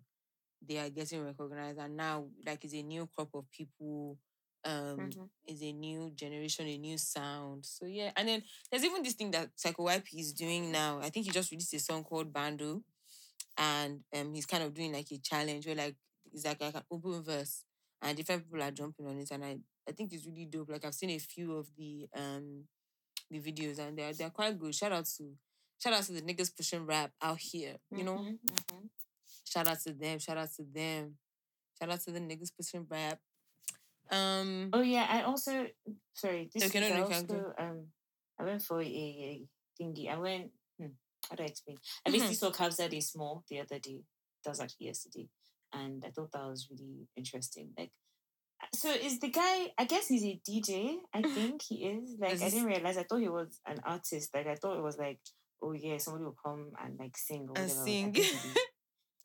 [0.67, 4.17] they are getting recognized and now like it's a new crop of people
[4.65, 5.29] um Mhm.
[5.47, 7.65] is a new generation, a new sound.
[7.65, 10.99] So yeah, and then there's even this thing that Psycho YP is doing now.
[11.01, 12.83] I think he just released a song called Bando,
[13.57, 15.95] and um he's kind of doing like a challenge where like
[16.33, 17.63] it's like, like an open verse,
[18.01, 20.69] and different people are jumping on it, and I I think it's really dope.
[20.69, 22.63] Like I've seen a few of the um
[23.29, 24.75] the videos, and they're they're quite good.
[24.75, 25.33] Shout out to
[25.81, 27.75] shout out to the niggas pushing rap out here.
[27.91, 28.89] You know, Mhm, mhm.
[29.45, 30.19] shout out to them.
[30.19, 31.17] Shout out to them.
[31.79, 33.19] Shout out to the niggas pushing rap.
[34.09, 34.69] Um.
[34.73, 35.67] Oh yeah, I also
[36.13, 36.49] sorry.
[36.53, 37.87] This Okay, no, I no, also um
[38.39, 39.47] I went for a, a
[39.79, 40.09] thingy.
[40.09, 40.51] I went.
[41.29, 41.77] How do I explain?
[42.05, 44.01] I basically saw Kabza De Small the other day.
[44.43, 45.27] That was actually yesterday,
[45.73, 47.69] and I thought that was really interesting.
[47.77, 47.91] Like,
[48.61, 49.67] uh, so is the guy?
[49.77, 50.97] I guess he's a DJ.
[51.13, 52.15] I think he is.
[52.19, 52.97] Like, Is I didn't realize.
[52.97, 54.33] I thought he was an artist.
[54.33, 55.19] Like, I thought it was like,
[55.61, 57.85] oh yeah, somebody will come and like sing or And whatever.
[57.85, 58.15] Sing.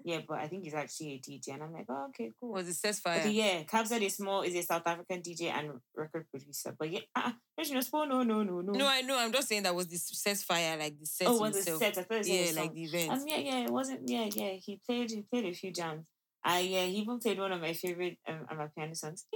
[0.03, 0.21] Think he did.
[0.21, 2.53] yeah, but I think he's actually a DJ, and I'm like, oh okay, cool.
[2.53, 3.21] Was it Ses Fire?
[3.21, 6.75] Okay, yeah, Kabza De Small is a South African DJ and record producer.
[6.79, 7.63] But yeah, uh, uh,
[7.93, 8.73] no, no, no, no, no.
[8.73, 9.19] No, I know.
[9.19, 11.83] I'm just saying that was the Ses Fire, like the set oh, was it himself.
[11.83, 11.99] set?
[11.99, 13.11] I thought it Yeah, like the event.
[13.11, 14.09] Um, yeah, yeah, it wasn't.
[14.09, 14.53] Yeah, yeah.
[14.53, 15.11] He played.
[15.11, 16.07] He played a few jams.
[16.45, 19.27] I yeah, he even played one of my favorite um, Amapiano songs.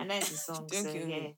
[0.00, 0.68] And that's the song.
[0.68, 1.28] so yeah,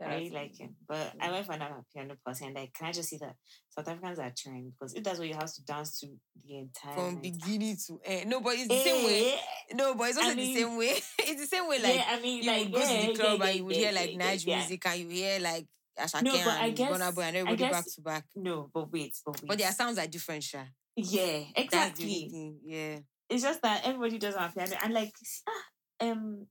[0.00, 0.68] I really like him.
[0.68, 0.76] him.
[0.88, 2.52] But I went for another piano person.
[2.54, 3.34] Like, can I just see that
[3.70, 6.08] South Africans are trying because if that's what you have to dance to
[6.46, 7.22] the entire From night.
[7.22, 8.30] beginning to end.
[8.30, 9.32] No, but it's the same way.
[9.34, 10.88] Eh, No, but it's also I mean- the same way.
[11.18, 13.18] it's the same way, like, yeah, I mean, you like, would go yeah, to the
[13.18, 15.66] club yeah, and you would hear like Nige music and you hear like
[15.98, 18.24] Asake No, but I and guess- Burna Boy and I everybody back to back.
[18.34, 19.48] No, but wait, but wait.
[19.48, 20.64] But their sounds are different, Sha.
[20.96, 22.56] yeah, That's the only exactly.
[22.64, 22.98] Yeah.
[23.30, 24.76] It's just that everybody does Amapiano.
[24.84, 25.12] And like,
[25.48, 26.46] ah, um,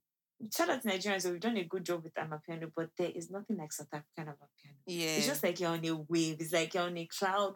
[0.56, 3.58] shout out to Nigerians, we've done a good job with Amapiano, but there is nothing
[3.58, 4.78] like South African Amapiano.
[4.88, 5.18] Yeah.
[5.18, 6.38] It's just like you're on a wave.
[6.40, 7.54] It's like you're on a cloud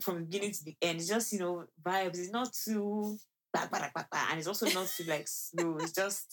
[0.00, 1.00] from the beginning to the end.
[1.00, 2.18] It's just, you know, vibes.
[2.18, 3.18] It's not too,
[3.54, 5.76] and it's also not too like slow.
[5.78, 6.26] It's just,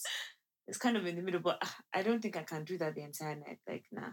[0.66, 1.40] it's kind of in the middle.
[1.40, 3.58] But ah, I don't think I can do that the entire night.
[3.68, 4.10] Like, nah.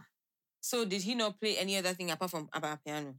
[0.61, 3.15] so did he not play any other thing apart from Amapiano?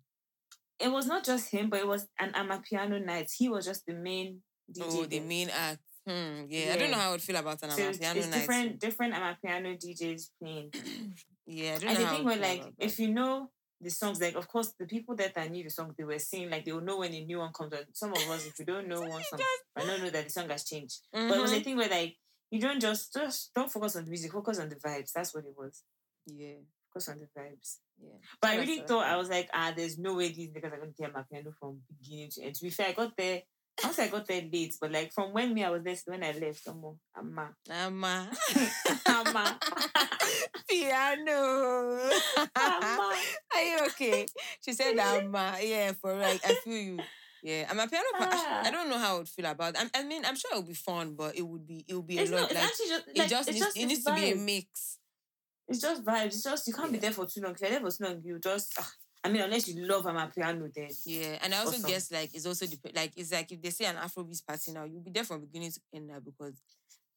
[0.79, 3.31] It was not just him, but it was an Amapiano night.
[3.37, 4.83] He was just the main DJ.
[4.85, 5.81] Oh, the main act.
[6.07, 6.47] Hmm.
[6.49, 6.73] Yeah.
[6.75, 8.39] I don't know how I would feel about an it's, Amapiano it's night.
[8.41, 10.71] different, different Amapiano DJs playing.
[11.47, 13.91] yeah, I don't And know the how I thing where, like, if you know the
[13.91, 16.65] songs, like, of course, the people that I knew the songs they were singing, like,
[16.65, 17.81] they will know when a new one comes on.
[17.93, 19.41] Some of us, if we don't know one song,
[19.77, 20.99] I don't know that the song has changed.
[21.13, 21.65] But it was a Mhm.
[21.65, 22.17] thing where, like,
[22.51, 25.13] you don't just, just don't focus on the music, focus on the vibes.
[25.13, 25.85] That's what it was.
[26.27, 26.57] Yeah.
[26.93, 27.79] Focus on the vibes.
[28.03, 28.19] Yeah.
[28.41, 30.91] But I really thought, I was like, ah, there's no way these niggas are going
[30.93, 32.55] to play my piano from beginning to end.
[32.57, 33.43] To be fair, I got there,
[33.83, 36.33] once I got there late, but, like, from when me, I was there, when I
[36.33, 37.47] left, I'm more, I'm ma.
[37.71, 38.31] Ama.
[39.07, 39.59] Ama.
[40.69, 41.99] Piano.
[42.57, 43.15] Ama.
[43.55, 44.27] Are you okay?
[44.65, 45.57] She said Ama.
[45.61, 46.41] Yeah, for right.
[46.45, 46.99] I feel you.
[47.43, 48.05] Yeah, I'm a piano.
[48.17, 48.71] pa- I, Ah.
[48.71, 49.77] don't know how I would feel about.
[49.77, 52.07] I, I mean, I'm sure it would be fun, but it would be it would
[52.07, 52.43] be a It's lot.
[52.43, 54.31] not, it's like actually just, it like, just it's needs, just it needs to be
[54.31, 54.99] a mix.
[55.67, 56.27] It's just vibes.
[56.27, 57.55] It's just you can't be there for too long.
[57.55, 58.75] If you're there for too long, you just.
[58.79, 58.89] ah,
[59.25, 61.91] I mean, unless you love Amapiano, piano, then Yeah, and I also Awesome.
[61.91, 64.85] guess like it's also dep- like it's like if they say an Afrobeat party now,
[64.85, 66.61] you'll be there from beginning to end now because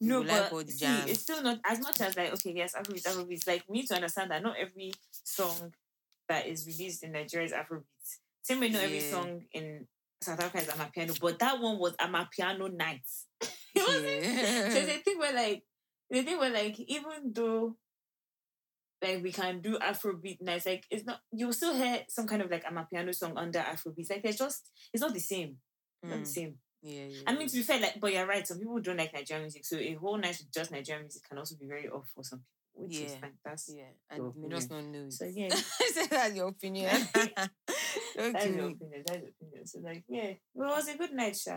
[0.01, 1.09] no, like but the see, jams.
[1.09, 3.47] it's still not as much as like okay, yes, Afrobeat, Afrobeat.
[3.47, 5.73] Like we need to understand that not every song
[6.29, 7.83] that is released in Nigeria is Afrobeat.
[8.43, 9.87] Same way, not every song in
[10.21, 13.01] South Africa is Amapiano, but that one was Amapiano night.
[13.41, 14.73] it wasn't.
[14.73, 14.85] So yeah.
[14.85, 15.63] the thing where like
[16.11, 17.75] the thing where like even though
[19.05, 20.65] like we can do Afrobeat nights.
[20.65, 23.59] Like it's not you'll still hear some kind of like I'm a piano song under
[23.59, 24.09] Afrobeat.
[24.09, 25.57] Like it's just it's not the same.
[26.03, 26.27] It's Not the Mm.
[26.39, 26.53] same.
[26.81, 27.17] Yeah, yeah.
[27.27, 29.65] I mean to be fair, like but you're right, some people don't like Nigerian music.
[29.65, 32.39] So a whole night with just Nigerian music can also be very off for some
[32.39, 33.19] people, which is Yeah.
[33.21, 33.37] fine.
[33.43, 35.49] That's yeah, and we just not know so yeah.
[36.09, 36.91] That's your opinion.
[37.13, 37.33] Don't
[38.33, 39.03] That's your opinion.
[39.05, 39.65] That's your opinion.
[39.65, 41.55] So like, yeah, well, it was a good night, Sha.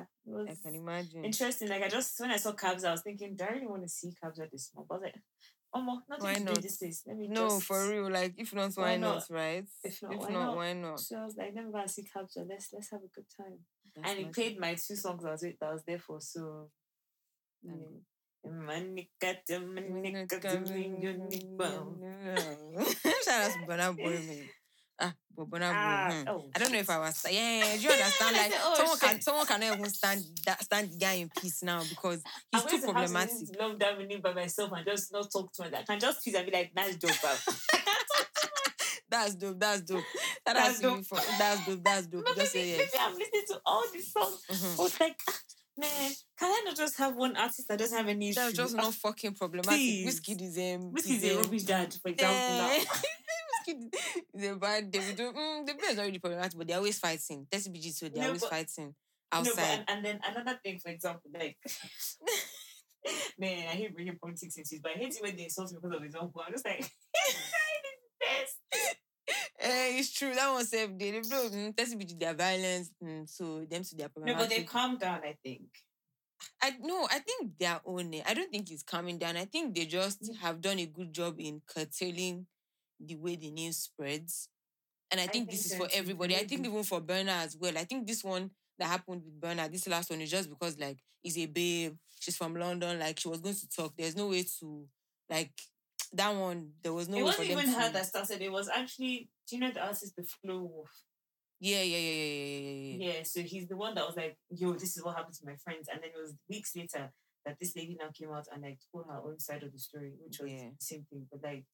[0.49, 1.25] I can imagine.
[1.25, 1.69] interesting.
[1.69, 3.89] Like I just when I saw cabs, I was thinking, do I really want to
[3.89, 4.87] see cabs at this small?
[4.89, 5.23] But I was like,
[5.87, 6.63] nothing Why not?
[6.63, 7.03] this place.
[7.07, 7.65] Let me No, just...
[7.65, 8.11] for real.
[8.11, 9.15] Like, if not, Why why, not?
[9.15, 9.25] not?
[9.31, 9.65] Right?
[9.85, 10.57] If not, why not?
[10.57, 11.01] why not?
[11.01, 12.05] So I was like, let me go and see.
[12.29, 13.59] So let's let's have a good time.
[13.97, 16.21] That's and he played my two songs I was with, that I was there for.
[16.21, 16.71] So.
[17.67, 17.87] Thank yeah.
[18.47, 20.39] Manika, manika,
[23.25, 24.49] Shout out to Burna Boy, man.
[25.01, 25.59] Ah, but Boy.
[25.63, 26.29] Ah, hmm.
[26.29, 27.25] oh, I don't know if I was.
[27.31, 28.37] Yeah, do you understand?
[28.37, 31.83] Like oh, someone can someone cannot even stand that stand the guy in peace now
[31.89, 33.53] because he's too problematic.
[33.53, 35.75] to love that meaning by myself and just not talk to him.
[35.75, 37.13] I can just peace and be like, nice job.
[39.11, 39.59] That's dope.
[39.59, 40.05] That's dope.
[40.45, 41.05] That That's dope.
[41.07, 41.83] for, that's dope.
[41.83, 42.25] That's dope.
[42.27, 42.91] No, Just maybe, say maybe.
[43.01, 44.45] I'm listening to all these songs.
[44.51, 44.79] Mhm.
[44.79, 45.39] I was like, ah,
[45.79, 48.35] man, can I not just have one artist that doesn't have any issues?
[48.37, 48.63] That's issue?
[48.65, 49.71] just Ah, not fucking problematic.
[49.79, 50.21] please.
[50.21, 50.93] Wizkid is um.
[50.93, 52.37] Wizkid is a rubbish dad, for example.
[52.59, 53.01] Now.
[53.69, 55.33] Eh, a bad Davido.
[55.35, 57.47] Mm, the is not really problematic, but they're always fighting.
[57.51, 58.95] Tessie BG, so they're No, always but- fighting No,
[59.31, 59.63] but, outside.
[59.65, 61.57] and, and then another thing, for example, like,
[63.39, 65.79] man, I hate bringing politics into it, but I hate it when they insult me
[65.83, 66.81] because of his own I'm just like,
[68.21, 68.57] this.
[69.61, 70.35] Eh, it's true.
[70.35, 71.49] That one said they they blow.
[71.51, 71.77] Mm,
[72.19, 72.89] they're violent.
[73.03, 75.63] Mm, so them to their no, but they calmed down, I think.
[76.63, 78.15] I no, I think they're own.
[78.27, 79.37] I don't think it's coming down.
[79.37, 80.37] I think they just Mm.
[80.39, 82.47] have done a good job in curtailing
[83.01, 84.49] the way the news spreads.
[85.11, 86.37] And I think, think this is for everybody.
[86.37, 87.77] I think even for Burna as well.
[87.79, 90.99] I think this one that happened with Burna, this last one is just because like
[91.23, 93.95] he's a babe, she's from London, like she was going to talk.
[93.97, 94.87] There's no way to
[95.31, 95.53] like
[96.13, 96.73] that one.
[96.83, 98.43] There was no it way wasn't for them even to, her that started.
[98.43, 100.91] It was actually, do you know the artist, the Flo Wolf?
[101.61, 103.13] Yeah, yeah, yeah, yeah, yeah, yeah, yeah, yeah.
[103.15, 105.57] Yeah, so he's the one that was like, yo, this is what happened to my
[105.57, 105.89] friends.
[105.93, 107.11] And then it was weeks later
[107.45, 110.13] that this lady now came out and like told her own side of the story,
[110.25, 110.71] which was Yeah.
[110.79, 111.27] the same thing.
[111.31, 111.65] But like,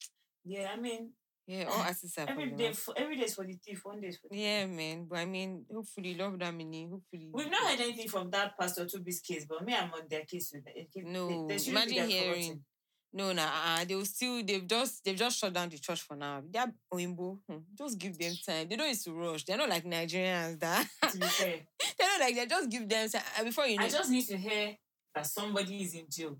[0.45, 1.13] yeah, I mean,
[1.47, 4.09] Yeah, all artists are every day, for, every day is for the thief, one day
[4.09, 5.07] is for the Yeah, man.
[5.09, 6.89] But I mean, hopefully, Love Damini.
[6.91, 10.03] Hopefully, We've not heard anything from that Pastor to Toby's case, but me, I'm on
[10.09, 10.89] their case with it.
[10.95, 12.65] They- No, they be imagine hearing-
[13.17, 16.17] No, nah, uh, they will still they've just they've just shut down the church for
[16.17, 16.43] now.
[16.51, 17.39] They're Oimbo.
[17.49, 18.67] Hmm, Just give them time.
[18.69, 19.45] They don't need to rush.
[19.45, 21.61] They're not like Nigerians that To be fair,
[21.99, 23.85] they're not like they just give them time uh, before you know.
[23.85, 24.77] I just need to hear
[25.15, 26.37] that somebody is in jail.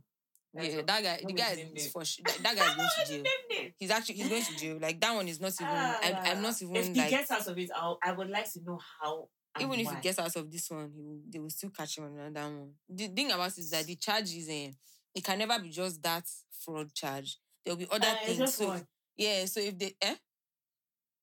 [0.55, 1.91] That's yeah, that guy, the guy is is, his is name?
[1.91, 2.25] for sure.
[2.27, 3.73] That, that guy is going to jail.
[3.79, 4.79] He's actually he's going to jail.
[4.81, 5.69] Like that one is not even.
[5.75, 8.31] I, I'm not Ah, even If he like gets out of it, I'll, I would
[8.31, 9.29] like to know how.
[9.61, 9.95] even if why.
[9.97, 12.55] he gets out of this one, he will, they will still catch him on another
[12.57, 12.71] one.
[12.89, 14.73] The thing about it is that the charge is uh,
[15.15, 16.25] it can never be just that
[16.61, 17.39] fraud charge.
[17.65, 18.55] There will be other Uh, things.
[18.55, 18.87] So one.
[19.17, 20.15] yeah, so if they eh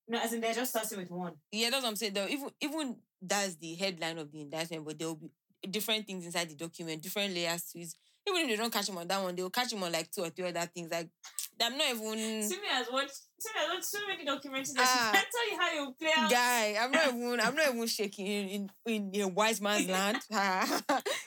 [0.08, 1.34] No, as in they're just starting with one.
[1.52, 2.14] Yeah, that's what I'm saying.
[2.14, 5.32] Though, even even that's the headline of the indictment, but there will be
[5.70, 7.94] different things inside the document, different layers to it.
[8.28, 10.12] Even if they don't catch him on that one, they will catch him on like
[10.12, 10.92] two or three other things.
[10.92, 11.10] Like
[11.62, 13.18] I'm not even Simi has watched.
[13.40, 14.74] Simi has watched so many documentaries.
[14.78, 15.12] Ah.
[15.14, 16.32] that she can tell you how you play out.
[16.32, 16.76] guy.
[16.80, 17.40] I'm not even.
[17.40, 20.18] I'm not even shaking in in, in a wise man's land.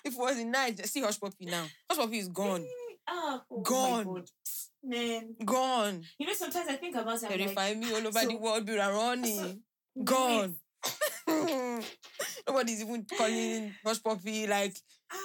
[0.05, 1.65] if it was in night, see Hushpuppi now.
[1.91, 2.65] Hushpuppi is gone,
[3.09, 4.07] Ah, oh Gone.
[4.07, 4.29] My God.
[4.87, 6.03] Man, gone.
[6.19, 7.25] you know sometimes I think about it.
[7.25, 9.63] I'm like, Terrify me all over the so- world, be running.
[9.97, 10.57] wait, Gone.
[12.47, 14.77] Nobody's even calling Hushpuppi like
[15.13, 15.17] ah.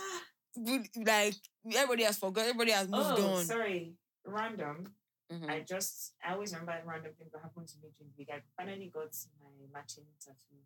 [0.55, 1.35] Like
[1.75, 2.41] everybody has forgot.
[2.41, 3.45] Everybody has moved oh, on.
[3.45, 3.93] sorry.
[4.25, 4.93] Random.
[5.31, 5.49] Mhm.
[5.49, 8.29] I just I always remember random things that happened to me during the week.
[8.33, 10.65] I finally got my matching tattoo.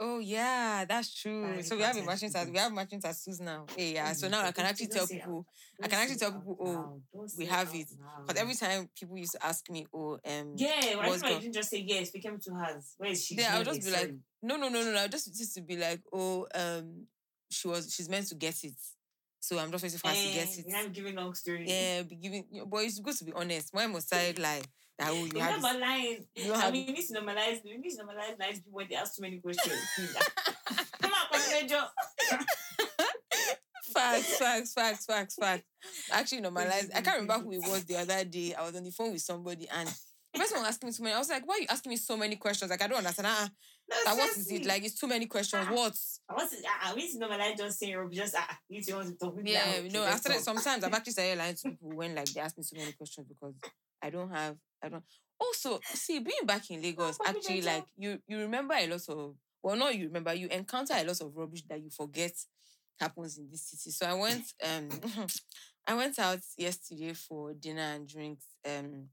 [0.00, 1.42] Oh yeah, that's true.
[1.42, 2.52] Finally so we have a matching tattoos.
[2.52, 3.66] We have matching tattoos now.
[3.76, 4.08] Hey, yeah.
[4.10, 5.44] Oh So now I can actually tell people.
[5.82, 7.28] I can actually tell people, oh.
[7.36, 7.88] We have it.
[8.26, 11.14] Because every time people used to ask me, oh, um, Yeah, why?
[11.14, 12.10] You didn't just say yes.
[12.10, 12.94] Became two hands.
[12.96, 13.34] Where is she?
[13.34, 15.08] Yeah, I'll just be like, no, no, no, no, no.
[15.08, 17.06] Just just to be like, oh, um,
[17.50, 18.74] she was she's meant to get it.
[19.40, 20.64] So I'm just waiting for her to get Eh, it.
[20.68, 21.68] not giving long stories.
[21.70, 22.44] Yeah, be giving.
[22.66, 23.68] But it's good to be honest.
[23.72, 24.62] Why must I lie?
[24.98, 26.26] That oh, you You're have not lying.
[26.34, 27.60] you I have mean, you need to normalize.
[27.64, 29.76] You need to normalize nice people when they ask too many questions.
[30.70, 30.84] Ah.
[31.00, 31.84] Come on, come on, Joe.
[33.92, 35.64] facts, facts, facts, facts, facts.
[36.10, 36.90] Actually, normalized.
[36.94, 38.54] I can't remember who it was the other day.
[38.54, 39.88] I was on the phone with somebody and
[40.34, 41.14] the person was asking me so many.
[41.14, 42.70] I was like, why are you asking me so many questions?
[42.70, 43.28] Like, I don't understand.
[43.30, 43.48] Ah,
[43.90, 44.66] No, like, what is it?
[44.66, 45.66] Like, it's too many questions.
[45.68, 45.72] Ah.
[45.72, 45.96] What?
[46.28, 46.56] I want to.
[46.84, 48.34] I, to normalize just saying you're just.
[48.36, 49.34] Ah, you want to talk.
[49.42, 49.88] Yeah, now.
[50.00, 52.64] no, after that, sometimes I've actually started lying to people when like they ask me
[52.64, 53.54] so many questions because
[54.02, 55.04] I don't have, I don't.
[55.40, 59.36] Also, see, being back in Lagos, probably actually, like you, you remember a lot of,
[59.62, 62.32] well, not you remember, you encounter a lot of rubbish that you forget
[63.00, 63.90] happens in this city.
[63.90, 64.88] So I went, um,
[65.86, 69.08] I went out yesterday for dinner and drinks um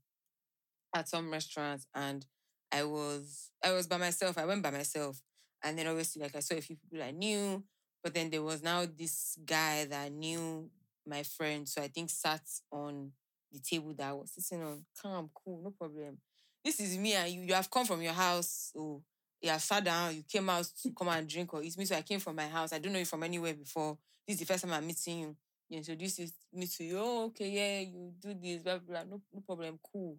[0.94, 2.24] at some restaurants and
[2.72, 4.38] I was I was by myself.
[4.38, 5.20] I went by myself.
[5.62, 7.62] And then obviously like I saw a few people I knew,
[8.02, 10.70] but then there was now this guy that knew
[11.06, 11.68] my friend.
[11.68, 13.12] So I think sat on
[13.52, 14.84] the table that I was sitting on.
[15.00, 16.18] Calm, cool, no problem.
[16.64, 17.42] This is me and you.
[17.42, 18.70] You have come from your house.
[18.72, 19.02] So
[19.40, 21.84] you have sat down, you came out to come and drink or eat me.
[21.84, 22.72] So I came from my house.
[22.72, 23.98] I don't know you from anywhere before.
[24.26, 25.36] This is the first time I'm meeting you.
[25.68, 26.20] You introduce
[26.52, 26.98] me to you.
[26.98, 29.10] Oh, okay, yeah, you do this, blah, blah, blah.
[29.10, 30.16] No, no problem, cool.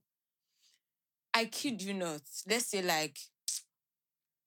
[1.38, 2.22] I kid you not.
[2.50, 3.16] Let's say like,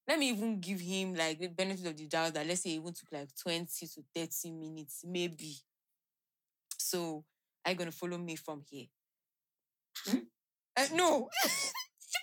[0.08, 2.74] let me even give him like the benefit of the doubt that let's say it
[2.80, 5.54] even took like 20 to 30 minutes, maybe.
[6.78, 7.24] So
[7.64, 8.86] are you gonna follow me from here?
[10.06, 10.18] Hmm?
[10.76, 11.28] Uh, no.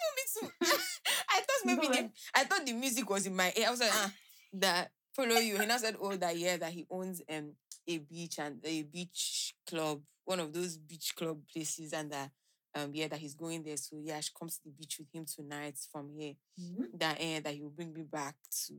[0.01, 0.51] Want me to.
[1.30, 3.67] I thought maybe No, the, I thought the music was in my ear.
[3.67, 4.12] I was like, ah,
[4.53, 5.58] that follow you.
[5.58, 7.53] And I said, oh, that yeah, that he owns um
[7.88, 12.32] a beach and a beach club, one of those beach club places, and that
[12.75, 13.77] um yeah, that he's going there.
[13.77, 16.34] So yeah, I should come to the beach with him tonight from here.
[16.60, 16.99] Mhm.
[16.99, 18.36] That eh, that he will bring me back
[18.67, 18.73] to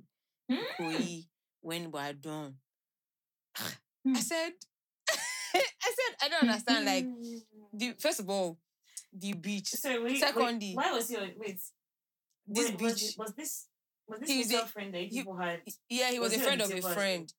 [0.50, 0.64] Mm.
[0.78, 1.24] Koi
[1.60, 2.54] when we're done.
[3.56, 3.62] I
[4.04, 4.14] Hmm.
[4.14, 4.52] said,
[5.14, 5.58] I
[5.98, 6.86] said, I don't understand.
[6.86, 7.06] Like,
[7.74, 8.58] the first of all,
[9.12, 9.68] the beach.
[9.68, 11.60] So wait, Secondly- wait, why was your wait?
[12.46, 13.66] This wait, beach- it- was this
[14.06, 15.60] was this He's a- friend that you people had?
[15.90, 17.32] Yeah, he was, Was a friend of a friend.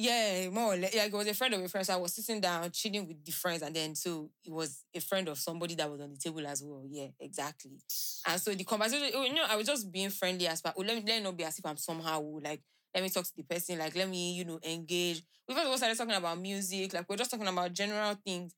[0.00, 0.94] Yeah, more or less.
[0.94, 1.84] Yeah, it was a friend of a friend.
[1.84, 5.00] So I was sitting down, chilling with the friends, and then so it was a
[5.00, 6.84] friend of somebody that was on the table as well.
[6.88, 7.80] Yeah, exactly.
[8.24, 10.72] And so the conversation, you know, I was just being friendly as far.
[10.76, 12.62] Oh, let me let it not be as if I'm somehow like.
[12.94, 13.78] Let me talk to the person.
[13.78, 15.22] Like, let me, you know, engage.
[15.48, 16.94] We first of all started talking about music.
[16.94, 18.54] Like, we're just talking about general things.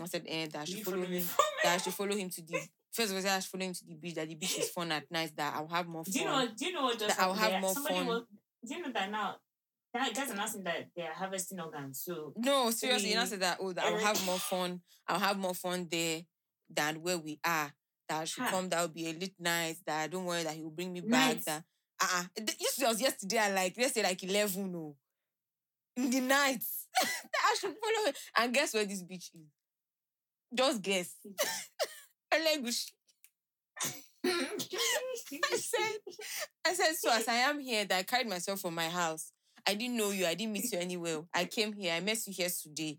[0.00, 1.26] I said, eh, that I should follow follow me him.
[1.64, 2.58] That I should follow him to the.
[2.92, 4.14] First of all, I should follow him to the beach.
[4.14, 5.32] That the beach is fun at night.
[5.36, 6.12] That I'll have more fun.
[6.12, 6.46] Do you know?
[6.56, 7.60] Do you know what just That I'll have there?
[7.60, 8.06] more Somebody fun.
[8.06, 8.22] Was,
[8.66, 9.36] do you know that now?
[9.94, 12.02] That guys announcing that they are harvesting organs.
[12.04, 13.58] So No, seriously, you know we- said that.
[13.60, 14.82] Oh, that I'll have more fun.
[15.06, 16.22] I'll have more fun there
[16.68, 17.72] than where we are.
[18.08, 18.50] That I should Ha.
[18.50, 18.68] come.
[18.68, 19.76] That will be a lit night.
[19.86, 20.42] That don't worry.
[20.42, 21.36] That he will bring me back.
[21.36, 21.44] Night.
[21.46, 21.64] That
[22.02, 23.38] uh uh This was yesterday.
[23.38, 24.72] at Like let's say like eleven.
[24.72, 24.96] No,
[25.96, 26.62] in the night.
[27.00, 28.06] that I should follow.
[28.08, 28.14] him.
[28.36, 29.46] And guess where this beach is?
[30.52, 31.14] Just guess.
[32.34, 32.90] Elegushi.
[34.26, 35.98] I said,
[36.66, 39.30] I said, so as I am here, that I carried myself from my house.
[39.66, 40.26] I didn't know you.
[40.26, 41.22] I didn't meet you anywhere.
[41.34, 41.94] I came here.
[41.94, 42.98] I met you here today.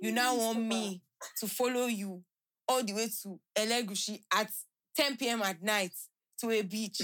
[0.00, 1.02] You now want me
[1.38, 2.22] to follow you
[2.68, 4.50] all the way to Elegushi at
[4.96, 5.42] 10 p.m.
[5.42, 5.92] at night
[6.40, 7.00] to a beach.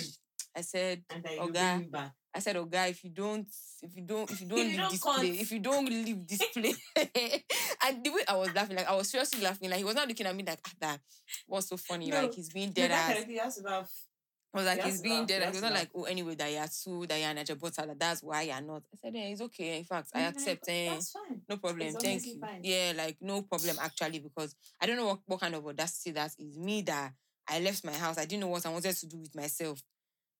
[0.57, 2.13] I said, Oga, bring me back.
[2.35, 3.49] I said, oh guy, if you don't,
[3.83, 5.85] if you don't, if you don't If you leave don't this place, if you don't
[5.89, 6.79] leave this place,
[7.87, 10.07] and the way I was laughing, like I was seriously laughing, like he was not
[10.09, 11.01] looking at me like ah, that.
[11.47, 12.11] What's so funny?
[12.11, 13.15] No, like he's being No, dead that ass.
[13.17, 13.29] kind of
[14.55, 14.79] thing, you have to laugh.
[14.79, 15.43] I was like, He he's being dead.
[15.43, 18.23] has he was not like, oh, anyway, that you're two, that you're Najabota, that that's
[18.23, 18.83] why you're not.
[18.93, 19.79] I said, yeah, it's okay.
[19.79, 20.65] In fact, I Yeah, accept.
[20.69, 21.43] Eh, That's fine.
[21.49, 21.93] no problem.
[21.95, 22.41] Thank you.
[22.41, 22.61] fine.
[22.63, 26.33] Yeah, like no problem actually, because I don't know what, what kind of audacity that
[26.39, 26.59] is.
[26.59, 27.13] Me that
[27.49, 28.19] I left my house.
[28.19, 29.81] I didn't know what I wanted to do with myself.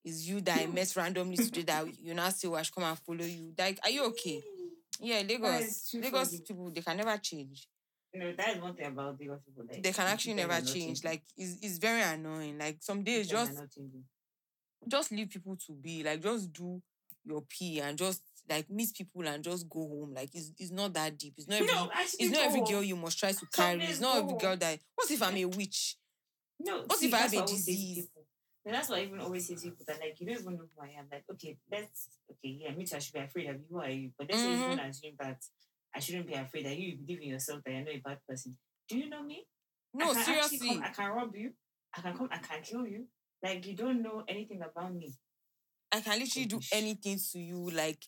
[0.03, 2.85] Is you that I met randomly today that you now say, oh, I should come
[2.85, 3.53] and follow you.
[3.57, 4.41] Like, are you okay?
[5.01, 5.89] Yeah, Lagos.
[5.91, 7.67] too Lagos people, they can never change.
[8.13, 9.39] No, that is one thing about people.
[9.69, 11.03] Like, They can actually never change.
[11.03, 12.57] Like, it's, it's very annoying.
[12.57, 13.51] Like, some days they're just
[14.87, 16.81] just leave people to be like just do
[17.25, 20.93] your pee and just like meet people and just go home like it's, it's not
[20.93, 23.83] that deep it's not every No, it's not every girl you must try to carry
[23.85, 25.97] it's not every girl that what if i'm a witch
[26.59, 28.07] No, What see, if I have a what always say to disease?
[28.65, 30.67] And that's why I even always say to people that like you don't even know
[30.75, 31.07] who I am.
[31.11, 33.65] Like, okay, let's okay, yeah, me too, I should be afraid of you.
[33.71, 34.11] Who are you?
[34.17, 34.61] But let's Mhm.
[34.61, 35.43] even assume that
[35.95, 38.57] I shouldn't be afraid that you believe in yourself that you're not a bad person.
[38.87, 39.45] Do you know me?
[39.93, 41.51] no I seriously come, I can rob you.
[41.95, 42.29] I can come.
[42.31, 43.05] I can kill you.
[43.43, 45.13] Like you don't know anything about me.
[45.91, 48.05] i can literally do anything to you like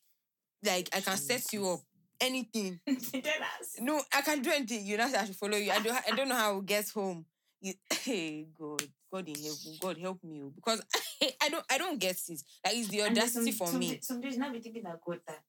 [0.63, 1.80] like i can set you up
[2.20, 2.80] anything
[3.80, 6.30] no i can do anything you know i should follow you i don't i don't
[6.30, 7.26] know how i will get home
[7.62, 10.82] You- hey god god in heaven god help me oh, because
[11.41, 14.22] i don't i don't get it like it's the audacity some, for some, me Some
[14.22, 15.39] days now be thinking that God that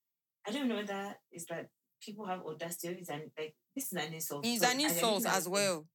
[0.46, 1.68] I don't know whether it's that
[2.02, 4.44] people have audacity it's an like this is an insult.
[4.44, 5.86] It's So an insult as well.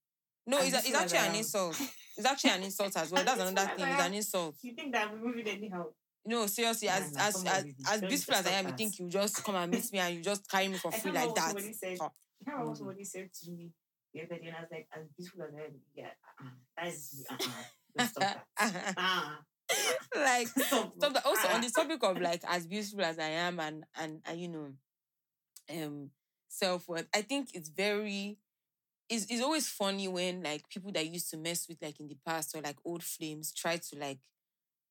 [0.48, 1.76] No, it's, a, it's actually an insult.
[2.18, 3.24] It's actually an insult as well.
[3.24, 3.86] That's another thing.
[3.88, 4.55] It's an insult.
[4.64, 5.88] You think that I'm moving anyhow?
[6.26, 9.43] No, seriously, Nah, as as as, as beautiful as I am, you think you just
[9.43, 11.55] come and meet me and you just carry me for free like that.
[11.74, 11.97] said.
[12.01, 12.78] Oh, I can't remember what Mm.
[12.78, 13.72] somebody said to me
[14.14, 16.05] the other day, and I was like, as beautiful as I am, yeah,
[16.41, 16.49] uh-uh.
[16.78, 17.38] that is uh-uh.
[17.97, 18.45] Don't stop that.
[18.97, 19.39] Ah,
[20.16, 20.93] like stop.
[20.97, 21.26] stop that.
[21.26, 21.62] Also on Ah.
[21.62, 24.74] the topic of like as beautiful as I am and and, and you know,
[25.72, 26.11] um,
[26.47, 27.07] self worth.
[27.13, 28.38] I think it's very.
[29.09, 32.18] It's, it's always funny when like people that used to mess with like in the
[32.26, 34.20] past or like old flames try to like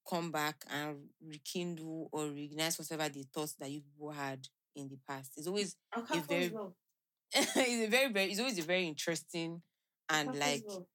[0.08, 4.98] come back and rekindle or reignite whatever they thought that you people had in the
[5.06, 5.32] past.
[5.36, 6.74] It's always Okafor very- well.
[7.34, 9.60] it's a very, very, it's always a very interesting
[10.08, 10.86] and like Law.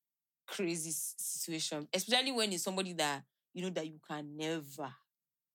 [0.47, 3.21] crazy situation, especially when it's somebody that
[3.53, 4.89] you know that you can never,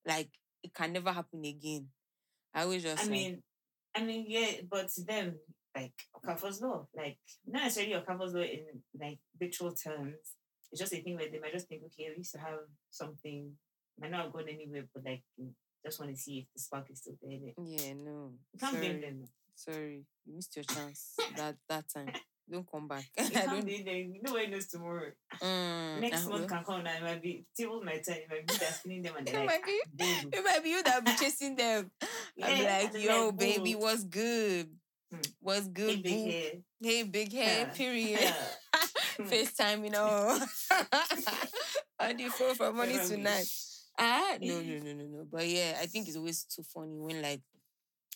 [0.07, 0.29] like,
[0.62, 1.89] it can never happen again.
[2.55, 3.43] I always just, I like, mean,
[3.97, 5.37] I mean, yeah, but to them,
[5.75, 5.93] like
[6.25, 6.35] mm.
[6.35, 8.65] Okafor's law, like not necessarily Okafor's law in
[9.01, 10.15] like literal terms.
[10.73, 12.59] It's just a thing where they might just think, okay, we used to have
[12.91, 13.53] something,
[14.01, 15.23] might not have gone anywhere, but like
[15.85, 17.53] just want to see if the spark is still there.
[17.65, 19.29] yeah, no, You can't blame sorry, them.
[19.55, 22.13] sorry, you missed your chance that that time.
[22.49, 23.05] Don't come back.
[23.19, 24.15] You can't blame them.
[24.23, 25.11] Nobody knows tomorrow.
[25.43, 28.19] Mm, Next I month can come and it might be table my time.
[28.23, 30.63] It might be that spinning them and It they're like, might be, ah, it might
[30.63, 31.91] be you that will be chasing them.
[32.43, 34.68] I'll be like, yo, baby, what's good?
[35.11, 35.20] Hmm.
[35.41, 36.30] What's good, Big, big boo?
[36.30, 36.53] hair.
[36.82, 37.72] Hey, big hair, Yeah.
[37.72, 38.20] period.
[38.20, 38.34] Yeah.
[39.26, 40.39] FaceTime, you know.
[42.01, 43.22] On the phone from morning Never to wish.
[43.24, 43.47] night.
[43.99, 45.26] Ah, no, no, no, no, no.
[45.30, 47.41] But yeah, I think it's always too funny when like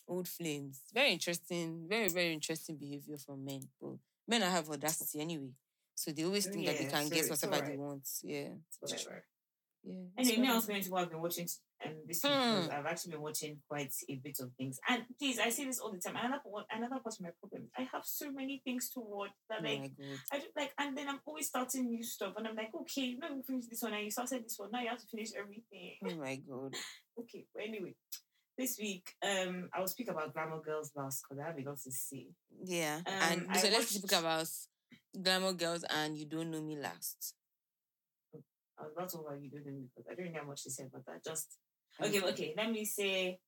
[0.07, 0.83] old flames.
[0.93, 3.63] Very interesting, very, very interesting behavior from men.
[3.81, 3.93] But
[4.29, 5.53] men are have audacity anyway.
[5.95, 7.79] So they always think that they can so get it's whatever they alright.
[7.79, 8.09] want.
[8.23, 8.49] Yeah.
[8.81, 9.25] Whatever.
[9.83, 9.95] Yeah.
[10.19, 11.49] Anyway, me, I was going to what I've been watching
[11.85, 12.33] um, this week.
[12.33, 12.69] Hmm.
[12.71, 14.79] I've actually been watching quite a bit of things.
[14.89, 16.17] And please, I say this all the time.
[16.17, 17.69] Another another part of my problem.
[17.77, 19.93] I have so many things to watch that Oh like.
[20.33, 23.35] I do, like, and then I'm always starting new stuff, and I'm like, okay, let
[23.35, 24.71] me finish this one, and you started this one.
[24.71, 25.97] Now you have to finish everything.
[26.05, 26.75] Oh my god.
[27.21, 27.95] okay, but anyway,
[28.59, 31.79] this week, um, I will speak about Glamour Girls last because I have a lot
[31.85, 32.27] to say.
[32.65, 33.01] Yeah.
[33.07, 34.49] Um, and I so let's watched- speak about
[35.23, 37.35] Glamour Girls and You Don't Know Me Last.
[38.81, 41.25] I was not over you doing because I don't have much to say about that.
[41.25, 41.59] Just
[42.03, 42.55] okay, okay.
[42.57, 43.39] Let me say.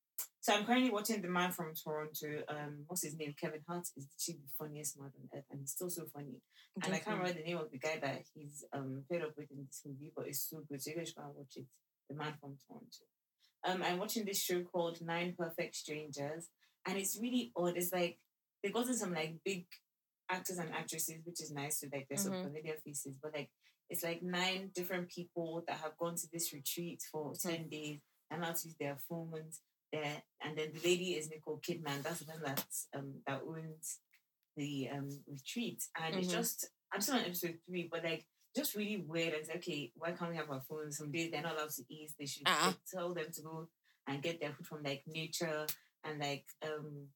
[0.40, 2.42] So I'm currently watching the man from Toronto.
[2.48, 3.34] Um, what's his name?
[3.40, 6.40] Kevin Hart is the funniest man on earth, and he's still so funny.
[6.84, 9.50] And I can't remember the name of the guy that he's um paired up with
[9.50, 10.82] in this movie, but it's so good.
[10.82, 11.66] So you guys go and watch it.
[12.08, 13.04] The Man from Toronto.
[13.64, 16.48] Um, I'm watching this show called Nine Perfect Strangers,
[16.86, 17.76] and it's really odd.
[17.76, 18.18] It's like
[18.62, 19.66] they've gotten some like big
[20.28, 21.80] actors and actresses, which is nice.
[21.80, 22.42] So like there's some Mhm.
[22.44, 23.50] familiar faces, but like
[23.92, 27.98] it's like nine different people that have gone to this retreat for ten days
[28.30, 29.60] and how to use their phones
[29.92, 30.22] there.
[30.42, 32.02] And then the lady is Nicole Kidman.
[32.02, 32.64] That's the one that
[32.96, 33.98] um that owns
[34.56, 35.80] the um retreat.
[36.00, 36.38] And it's Mhm.
[36.38, 36.58] just
[36.92, 38.24] I'm still on episode three, but like
[38.56, 39.32] just really weird.
[39.34, 40.98] It's like, okay, why can't we have our phones?
[40.98, 42.10] Some days they're not allowed to eat.
[42.18, 42.72] They should Uh-uh.
[42.92, 43.68] tell them to go
[44.06, 45.66] and get their food from like nature
[46.04, 47.08] and like um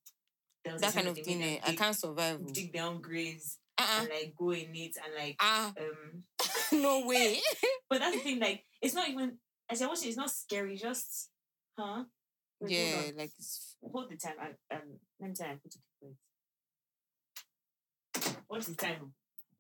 [0.65, 2.41] that kind of thing, eh, I can't survive.
[2.43, 2.53] oh.
[2.53, 4.01] dig down graves Uh-uh.
[4.01, 6.25] and like go in it and like Ah, um
[6.73, 7.41] no way.
[7.91, 9.39] but that's the thing, like it's not even
[9.71, 11.31] as I watch it, it's not scary, just
[11.79, 12.05] huh?
[12.61, 14.35] Hold yeah, like it's hold the time.
[14.41, 14.83] I, um,
[15.21, 15.61] let me tell you,
[16.03, 16.17] I.
[18.49, 19.13] What's the time?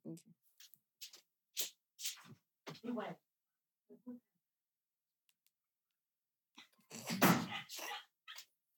[0.07, 0.17] Okay.
[2.83, 3.17] What?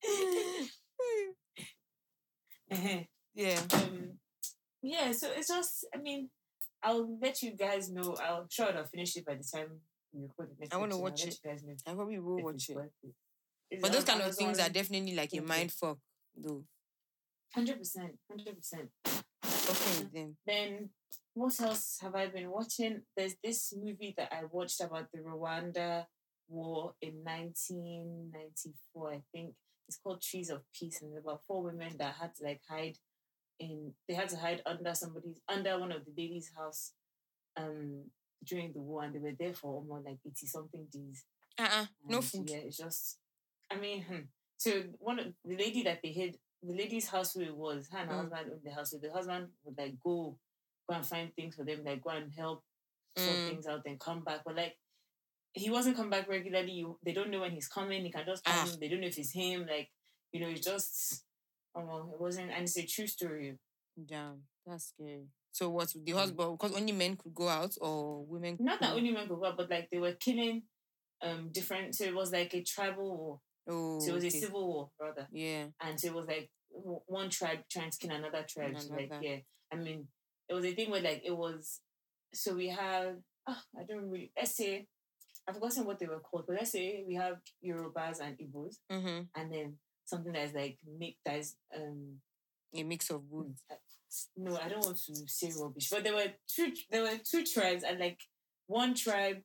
[2.71, 2.99] Uh-huh.
[3.35, 3.59] yeah.
[3.73, 4.19] um,
[4.83, 6.29] yeah, so it's just, I mean,
[6.83, 8.17] I'll let you guys know.
[8.23, 9.81] I'll sure I'll finish it by the time
[10.13, 11.39] we record the next I wanna watch it.
[11.43, 12.77] You guys know I probably will watch it.
[13.71, 13.83] it.
[13.83, 15.99] But those kind of things are definitely like a mind fuck,
[16.37, 16.65] though.
[17.55, 18.91] Hundred percent, hundred percent.
[19.07, 20.37] Okay, uh, with them.
[20.47, 20.91] Then
[21.35, 23.03] what else have I been watching?
[23.17, 26.07] There's this movie that I watched about the Rwanda
[26.49, 29.55] war in 1994, I think.
[29.87, 32.99] It's called Trees of Peace, and it's about four women that had to like hide
[33.59, 33.95] in.
[34.09, 36.93] They had to hide under somebody's under one of the ladies' house,
[37.57, 38.05] um,
[38.45, 41.25] during the war, and they were there for almost like eighty something days.
[41.59, 41.87] Uh-uh.
[42.07, 42.49] No food.
[42.51, 43.19] Yeah, it's just.
[43.71, 44.21] I mean, hmm.
[44.57, 47.99] so one of the lady that they hid, the lady's house who it was, her
[47.99, 48.21] and her Mm.
[48.21, 48.91] husband owned the house.
[48.93, 50.39] So the husband would like go,
[50.89, 52.63] go and find things for them, like go and help
[53.17, 53.49] sort Mm.
[53.49, 54.41] things out, and come back.
[54.45, 54.79] But like,
[55.53, 56.73] he wasn't come back regularly.
[56.73, 58.05] You, they don't know when he's coming.
[58.05, 58.55] He can just come.
[58.69, 58.77] Ah.
[58.81, 59.67] They don't know if it's him.
[59.67, 59.91] Like,
[60.33, 61.25] you know, it's just.
[61.75, 63.57] Oh well, it wasn't, and it's a true story.
[64.07, 65.27] Damn, that's scary.
[65.53, 66.05] So what Mm.
[66.05, 66.59] the husband?
[66.59, 68.57] Because only men could go out, or women?
[68.61, 70.63] Not that only men could go out, but like they were killing,
[71.23, 71.95] um, different.
[71.95, 73.41] So it was like a tribal war.
[73.69, 74.37] Oh, So it was okay.
[74.39, 75.27] a civil war, rather.
[75.33, 75.67] Yeah.
[75.81, 78.79] and so it was like one tribe trying to kill another tribe.
[78.79, 79.39] So like yeah,
[79.73, 80.09] I mean,
[80.49, 81.81] it was a thing where like it was.
[82.35, 83.17] So we have
[83.47, 84.87] ah, I don't really let's say
[85.47, 89.23] I've forgotten what they were called, but let's say we have Yorubas and Igbos, Mm-hmm.
[89.35, 89.79] and then
[90.09, 92.21] something that's like make that is um
[92.75, 93.47] A mix of both.
[94.37, 97.85] no, I don't want to say rubbish, but there were two there were two tribes
[97.85, 98.21] and like
[98.67, 99.39] one tribe.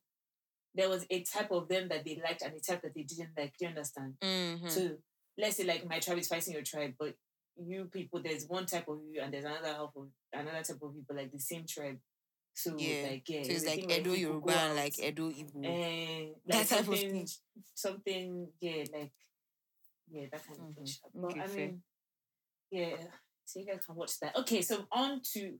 [0.75, 3.29] There was a type of them that they liked and a type that they didn't
[3.37, 3.53] like.
[3.57, 4.15] Do you understand?
[4.21, 4.67] Mm-hmm.
[4.67, 4.97] So
[5.37, 7.13] let's say like my tribe is fighting your tribe, but
[7.63, 10.95] you people there's one type of you and there's another half of another type of
[10.95, 11.99] people like the same tribe.
[12.55, 13.07] So Yeah.
[13.11, 15.65] like yeah, so it's like Edo Yoruba like Edo Igbo.
[15.65, 17.27] and That like type of thing.
[17.75, 19.11] something yeah like
[20.11, 20.87] yeah that kind of thing.
[21.15, 21.81] But I mean
[22.71, 22.95] yeah
[23.45, 24.35] So you guys can watch that.
[24.37, 25.59] Okay, so on to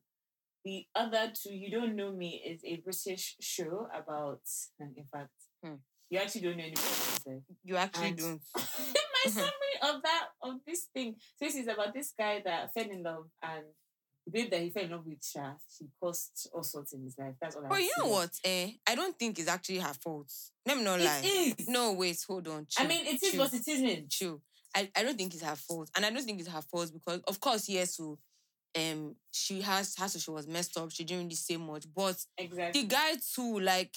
[0.65, 1.53] the other two.
[1.53, 4.41] You don't know me is a British show about.
[4.79, 5.31] In fact,
[5.63, 5.75] Hmm.
[6.09, 7.43] you actually don't know anything.
[7.63, 8.41] You actually And- don't.
[9.25, 11.15] My summary of that of this thing.
[11.37, 13.65] So this is about this guy that fell in love and
[14.25, 15.23] the babe that he fell in love with.
[15.23, 17.35] Sha, she caused all sorts in his life.
[17.41, 17.65] That's all.
[17.65, 18.31] I But you know what?
[18.43, 20.31] Eh, I don't think it's actually her fault.
[20.65, 21.21] Let me not lie.
[21.23, 21.67] It is.
[21.67, 22.67] No, wait, hold on.
[22.77, 23.41] I mean, it is chill.
[23.41, 24.11] what it isn't.
[24.11, 24.41] True.
[24.75, 25.89] I, I don't think it's her fault.
[25.95, 28.17] And I don't think it's her fault because of course, yes, so
[28.75, 31.85] um she has has she was messed up, she didn't really say much.
[31.93, 32.81] But Exactly.
[32.81, 33.95] the guy too, like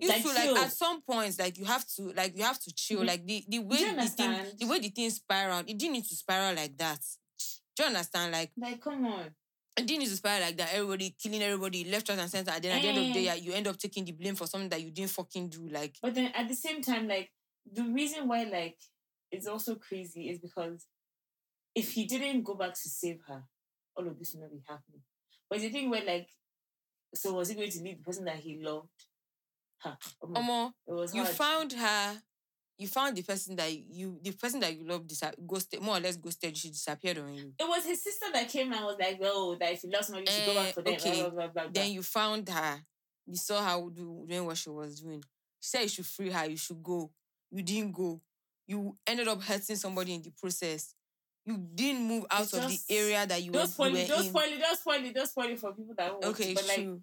[0.00, 2.72] you Like, feel like at some points, like you have to like you have to
[2.74, 3.00] chill.
[3.00, 3.06] Mhm.
[3.08, 6.14] Like the, the way the thing the way the thing spiraled, it didn't need to
[6.14, 7.00] spiral like that.
[7.76, 8.32] Do you understand?
[8.32, 9.34] Like Like, come on.
[9.80, 10.74] It didn't need to spiral like that.
[10.74, 12.50] Everybody killing everybody left, right, and center.
[12.52, 13.34] And then at the end of the day, Eh.
[13.36, 15.68] you end up taking the blame for something that you didn't fucking do.
[15.68, 17.30] Like But then at the same time, like
[17.70, 18.78] the reason why like
[19.30, 20.86] it's also crazy is because
[21.74, 23.44] if he didn't go back to save her,
[23.96, 25.02] all of this would not be happening.
[25.48, 26.28] But the thing where like,
[27.14, 28.88] so was he going to leave the person that he loved?
[29.78, 29.94] Huh.
[30.22, 31.34] Omo, Omo, it was you hard.
[31.34, 32.22] found her
[32.80, 36.00] you found the person that you the person that you love disa- ghosted more or
[36.00, 39.18] less ghosted she disappeared on you It was his sister that came and was like,
[39.22, 41.20] "Oh, that if you love somebody, you should go Eh, back for them." okay.
[41.20, 42.80] Blah, blah, blah, then you found her
[43.26, 45.22] you saw her do, doing what she was doing
[45.60, 47.10] she said you should free her you should go
[47.50, 48.20] you didn't go
[48.66, 50.94] you ended up hurting somebody in the process
[51.44, 53.96] you didn't move out It's of just- the area that you don't were, spoil you
[53.96, 54.00] it.
[54.02, 54.58] were Don't in spoil it.
[54.60, 55.14] Don't spoil it.
[55.14, 56.24] Don't spoil it for people that won't.
[56.24, 57.02] okay but like, true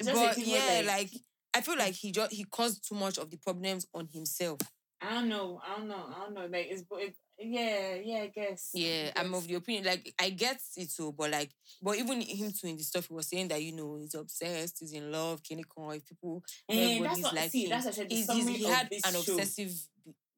[0.00, 1.10] a but yeah like,
[1.52, 4.60] I feel like he just he caused too much of the problems on himself.
[5.02, 5.60] I don't know.
[5.66, 6.06] I don't know.
[6.14, 6.42] I don't know.
[6.46, 8.22] Like it's, it, yeah, yeah.
[8.22, 8.70] I guess.
[8.74, 9.84] Yeah, I I'm of the opinion.
[9.86, 11.50] Like I get it too, but like,
[11.82, 14.78] but even him too in the stuff he was saying that you know he's obsessed,
[14.80, 17.34] he's in love, Con, if people And that's what.
[17.34, 19.18] like see, that's actually the he's, summary he's, he had an show.
[19.32, 19.72] obsessive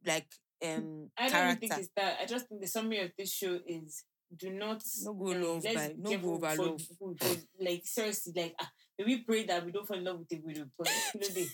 [0.06, 0.26] like
[0.64, 1.60] um I don't character.
[1.60, 2.18] think it's that.
[2.22, 4.04] I just think the summary of this show is
[4.36, 6.82] do not No go eh, love by- no go over for- love.
[6.98, 10.20] for- for- like seriously, like ah, may we pray that we don't fall in love
[10.20, 10.66] with a widow.
[10.78, 11.46] But you know, they,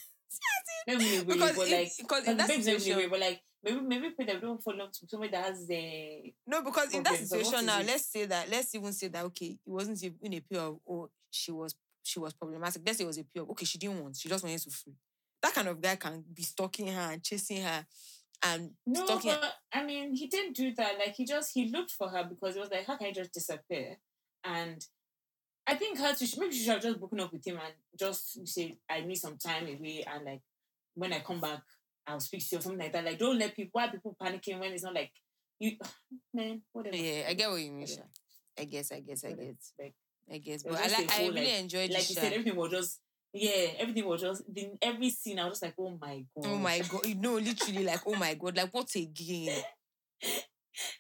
[0.87, 4.15] not really, really, because but like because in that situation, really, but like maybe maybe
[4.19, 7.31] we don't fall in love with somebody that has the no, because in that problems,
[7.31, 10.35] but what situation now, let's say that let's even say that okay, it wasn't even
[10.35, 12.83] a pure of oh she was she was problematic.
[12.85, 14.71] Let's say it was a pure of, okay, she didn't want, she just wanted to
[14.71, 14.95] free.
[15.43, 17.87] That kind of guy can be stalking her and chasing her
[18.43, 19.05] and no.
[19.05, 20.99] stalking But I mean, he didn't do that.
[20.99, 23.33] Like he just he looked for her because it was like, how can I just
[23.33, 23.99] disappear?
[24.45, 24.85] And
[25.71, 28.47] I think her to maybe she should have just broken up with him and just
[28.49, 30.41] say I need some time away and like
[30.95, 31.61] when I come back
[32.07, 33.05] I'll speak to you or something like that.
[33.05, 35.11] Like don't let people why are people panicking when it's not like
[35.61, 35.73] you
[36.35, 36.97] man whatever.
[36.97, 37.81] Yeah, I get what you mean.
[37.83, 38.09] Whatever.
[38.59, 39.47] I guess, I guess, I Whatever.
[39.51, 39.95] get, Like,
[40.33, 40.63] I guess.
[40.65, 43.01] But I like, a I whole, really like- enjoyed like you said, everything was just
[43.35, 45.39] yeah, everything was just in every scene.
[45.39, 47.05] I was just like, oh my god, Oh my god!
[47.07, 49.53] You know, literally, like, oh my god, like, what a game!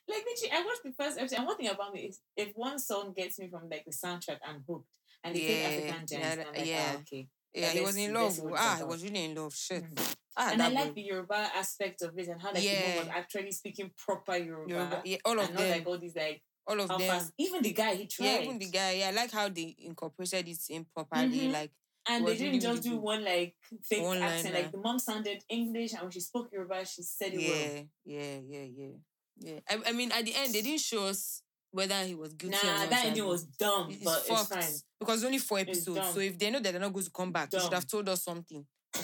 [0.08, 2.78] like literally, I watched the first episode, and one thing about me is if one
[2.78, 4.88] song gets me from like the soundtrack, I'm hooked.
[5.24, 6.92] And they take Yeah, African gems, yeah, and I'm like, yeah.
[6.94, 7.28] ah, okay.
[7.54, 8.40] Yeah, he was in love.
[8.56, 9.54] Ah, he was really in love.
[9.54, 9.82] Shit.
[9.84, 10.16] Mhm.
[10.36, 12.86] Ah, and I like the Yoruba aspect of it and how like the Yeah.
[12.96, 15.98] mom was actually speaking proper Yoruba, Yoruba, yeah, all of and not them, like all
[15.98, 17.00] these like all of them.
[17.00, 17.32] fast.
[17.38, 18.26] Even the guy he tried.
[18.26, 18.92] Yeah, even the guy.
[18.92, 21.48] Yeah, I like how they incorporated it in properly.
[21.48, 21.52] Mhm.
[21.52, 21.72] Like,
[22.08, 24.54] and they didn't really, just really do one like fake accent.
[24.54, 27.86] Like the mom sounded English, and when she spoke Yoruba, she said it well.
[28.04, 28.94] yeah, yeah, yeah,
[29.40, 29.60] yeah.
[29.68, 32.70] I, I mean, at the end, they didn't show us whether he was guilty or
[32.70, 32.80] not.
[32.80, 34.72] Nah, that ending was dumb, it's but it's fine.
[34.98, 36.08] Because it's only four episodes.
[36.14, 38.08] So if they know that they're not going to come back, they should have told
[38.08, 38.64] us something.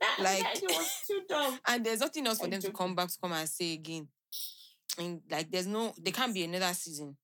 [0.00, 1.58] That, Like- that was too dumb.
[1.68, 4.08] and there's nothing else for I'm them to come back to come and say again.
[4.98, 7.16] And like, there's no, there can't be another season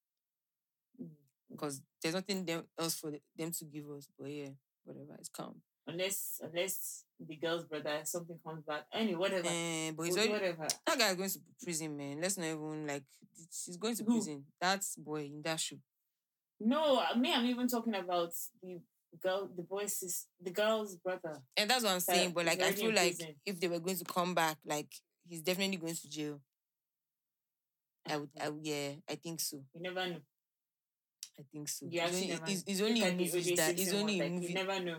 [1.03, 1.09] Mm.
[1.51, 4.09] because there's nothing else for them to give us.
[4.19, 4.49] But yeah,
[4.85, 5.63] whatever, it's calm.
[5.87, 8.87] Unless unless the girl's brother something comes back.
[8.93, 9.49] Anyway, whatever.
[9.49, 10.67] Eh, but he's already, whatever.
[10.87, 12.21] that guy is going to prison, man.
[12.21, 13.05] Let's not even like,
[13.51, 14.13] she's going to Who?
[14.13, 14.45] prison.
[14.61, 15.77] That's boy in that show.
[16.61, 18.33] No, me, I'm even talking about
[18.63, 18.81] the
[19.23, 21.41] girl, the boy's sis, the girl's brother.
[21.57, 22.33] And that's what I'm saying.
[22.33, 23.35] But like, I feel like prison.
[23.45, 24.93] if they were going to come back, like,
[25.29, 26.41] he's definitely going to jail.
[28.09, 29.59] I would, I, yeah, I think so.
[29.75, 30.21] You never know.
[31.39, 31.87] I think so.
[31.91, 34.47] You It's only, it's, it's only in movies that it's only in like, movie.
[34.47, 34.97] You never know.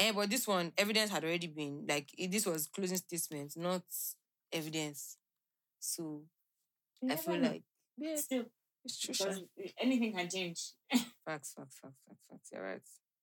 [0.00, 3.82] Eh, but this one, evidence had already been like it, this was closing statement, not
[4.50, 5.18] evidence.
[5.78, 6.22] So
[7.08, 7.50] I feel know.
[7.50, 7.62] like
[7.98, 8.44] yeah, still
[8.82, 9.12] it's true.
[9.12, 9.44] Because
[9.78, 10.72] anything can change.
[11.26, 12.50] Facts, facts, facts, facts, facts.
[12.50, 12.80] You're right.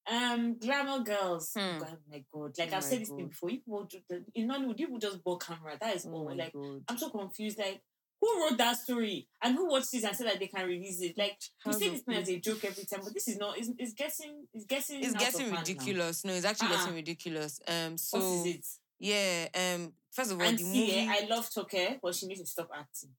[0.09, 1.51] Um, glamour girls.
[1.57, 1.79] Hmm.
[1.79, 3.49] God, my God, like Oh I've said this thing before.
[3.49, 3.87] You people,
[4.35, 5.77] in Nollywood, people just bought camera.
[5.81, 6.35] That is Oh all.
[6.37, 6.83] Like god.
[6.87, 7.57] I'm so confused.
[7.57, 7.81] Like
[8.19, 11.17] who wrote that story and who watched this and said that they can release it?
[11.17, 13.57] Like you How's say this thing as a joke every time, but this is not.
[13.57, 14.47] It's, it's getting.
[14.53, 15.03] It's getting.
[15.03, 16.25] It's getting ridiculous.
[16.25, 16.77] No, it's actually Uh-uh.
[16.77, 17.59] getting ridiculous.
[17.67, 18.65] Um, so What is it?
[18.99, 19.47] yeah.
[19.75, 20.91] Um, first of all, And the see, movie.
[20.93, 23.11] eh, I love Toke, but she needs to stop acting.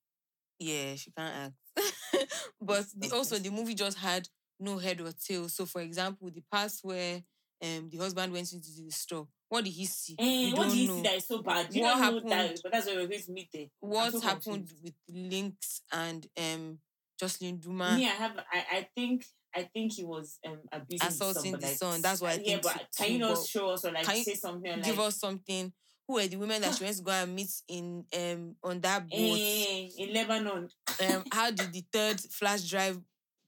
[0.58, 2.28] yeah, she can't act.
[2.60, 4.28] but the, also the movie just had
[4.58, 5.48] no head or tail.
[5.48, 7.22] So, for example, the part where
[7.62, 10.16] um the husband went into the store, what did he see?
[10.18, 10.96] Eh, what do you know.
[10.96, 11.74] see that is so bad?
[11.74, 12.30] You What happened?
[12.30, 13.66] that, but that's why we're going to meet there.
[13.80, 14.82] What so happened confused.
[14.84, 16.78] with Lynxxx and um
[17.20, 17.96] Joselyn Duma?
[17.96, 18.32] Me, I have.
[18.52, 19.24] I, I think.
[19.56, 21.92] I think he was um, abusing Assaulting the son.
[21.92, 24.34] son, that's what I yeah, think but can you not show us or like say
[24.34, 24.70] something?
[24.70, 25.72] Like, Give us something.
[26.06, 29.08] Who were the women that she went to go and meet in um on that
[29.08, 29.16] boat?
[29.18, 30.68] eh, in Lebanon.
[31.02, 33.00] um, how did the third flash drive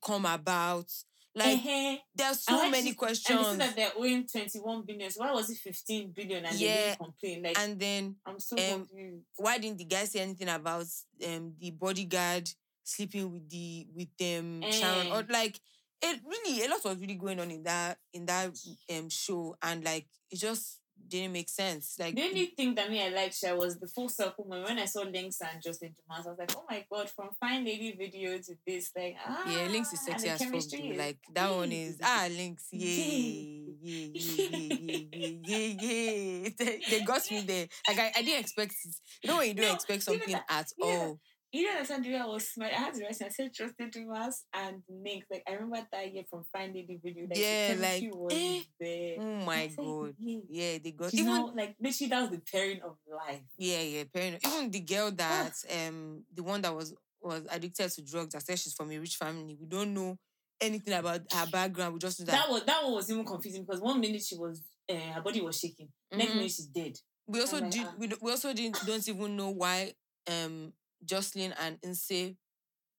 [0.03, 0.90] come about?
[1.34, 1.96] Like Eh-heh.
[2.14, 3.46] there are so many And questions.
[3.46, 5.10] said that they're owing 21 billion.
[5.10, 7.42] So why was it 15 billion and they didn't complain?
[7.44, 9.24] Like, And then I'm so um, confused.
[9.36, 10.86] why didn't the guy say anything about
[11.26, 12.50] um the bodyguard
[12.82, 15.10] sleeping with the with them Sharon Eh.
[15.16, 15.60] or like
[16.02, 18.50] it really a lot was really going on in that in that
[18.92, 21.96] um show and like it just didn't make sense.
[21.98, 24.78] Like The only thing that me I liked Sha was the full circle moment when
[24.78, 26.26] I saw Lynxxx and Justin Dumas.
[26.26, 29.68] I was like, oh my god, from fine lady video to this, like ah, yeah,
[29.68, 30.55] Lynxxx is sexy as fuck.
[30.55, 33.74] is- Like that one is ah Lynxxx, yeah, Yay.
[33.82, 34.76] yeah, yeah,
[35.12, 36.48] yeah, yeah, yeah, yeah.
[36.59, 37.66] They, they got me there.
[37.88, 38.94] Like I, I didn't expect it.
[39.22, 41.20] You know when you don't No, expect you know something that- at know all.
[41.53, 42.72] You know, that's when I was smart.
[42.72, 43.22] I had to write.
[43.22, 45.26] I said Justin Dumas and Lynxxx.
[45.30, 47.26] Like I remember that year from finding the video.
[47.28, 49.16] Like, Yeah, the like, was eh, there.
[49.18, 50.14] Oh my said, god.
[50.20, 50.38] yeah.
[50.48, 53.42] Yeah, they got You even know, like literally, that was the pairing of life.
[53.59, 54.46] Yeah, yeah, parent.
[54.46, 55.53] Even the girl that
[55.86, 59.16] um the one that was was addicted to drugs, that said she's from a rich
[59.16, 59.57] family.
[59.61, 60.18] We don't know
[60.61, 61.94] anything about her background.
[61.94, 64.36] We just know that, That was that one was even confusing because one minute she
[64.36, 65.88] was, uh, her body was shaking.
[66.12, 66.34] Next Mhm.
[66.36, 66.96] minute she's dead.
[67.26, 67.94] we also like, did ah.
[67.98, 69.92] we, we also didn't don't even know why
[70.30, 70.72] um
[71.05, 72.34] Joselyn and Inse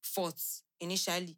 [0.03, 0.41] fought
[0.79, 1.37] initially.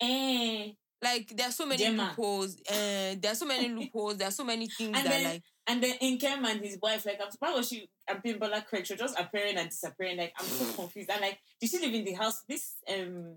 [0.00, 0.72] Eh.
[1.02, 2.08] Like there are so many Gemma.
[2.08, 2.56] loopholes.
[2.68, 4.16] Uh, there are so many loopholes.
[4.18, 7.06] There are so many things And that then- like And then Inkem and his wife,
[7.06, 8.86] like, I'm surprised she appearing Bola Craig.
[8.86, 10.18] She just appearing and disappearing.
[10.18, 11.10] Like, I'm so confused.
[11.10, 12.42] And like, did she live in the house?
[12.48, 13.36] This um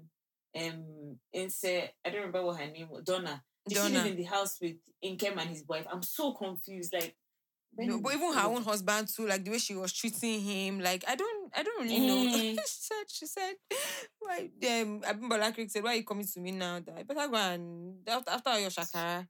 [0.59, 3.41] um Inse, I don't remember what her name was, Donna.
[3.67, 5.85] Did she live in the house with Inkem and his wife?
[5.89, 6.91] I'm so confused.
[6.93, 7.15] Like,
[7.77, 11.03] No, but even her own husband too, like the way she was treating him, like
[11.07, 12.37] I don't, I don't really know.
[12.37, 12.55] Eh.
[12.55, 13.53] she said, she said,
[14.19, 14.49] why?
[14.81, 16.79] Um, Abimbola Craig said, why are you coming to me now?
[16.79, 19.27] That I better go and after, after your shakara.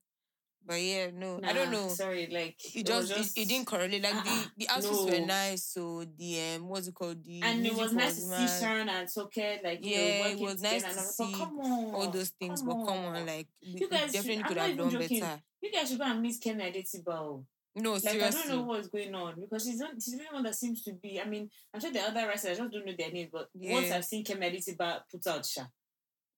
[0.65, 1.89] But yeah, no, I don't know.
[1.89, 4.01] Sorry, like It was just, it, it didn't correlate.
[4.01, 5.25] Like Uh-uh, the the outfits were no.
[5.25, 7.21] nice, so the um, what's it called?
[7.23, 8.59] The and it was nice to see.
[8.61, 11.33] Sharon and Soke like you Yeah, know, it was nice to and was like, see
[11.37, 12.61] come on, all those things.
[12.61, 15.19] but come on, like we, You we guys should- definitely I'm could have done joking.
[15.19, 15.41] better.
[15.61, 17.43] you guys should go and meet Kemi Adetiba.
[17.75, 18.39] No, Like seriously.
[18.41, 20.83] I don't know what's going on because she's not she's the only one that seems
[20.83, 21.19] to be.
[21.19, 23.91] I mean, I'm sure the other writers I just don't know their names, but once
[23.91, 25.63] I've seen Kemi Adetiba put out Sha,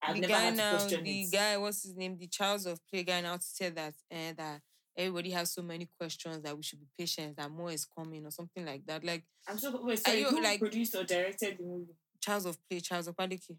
[0.01, 1.31] I've the never guy had to now, the it.
[1.31, 2.17] guy, what's his name?
[2.17, 4.61] The Charles of Play guy now said that uh, that
[4.97, 8.31] everybody has so many questions that we should be patient that more is coming or
[8.31, 9.03] something like that.
[9.03, 11.95] Like I'm so wait, sorry, you, who like- produced or directed the movie?
[12.21, 13.57] Charles of Play, Charles Okpaleke.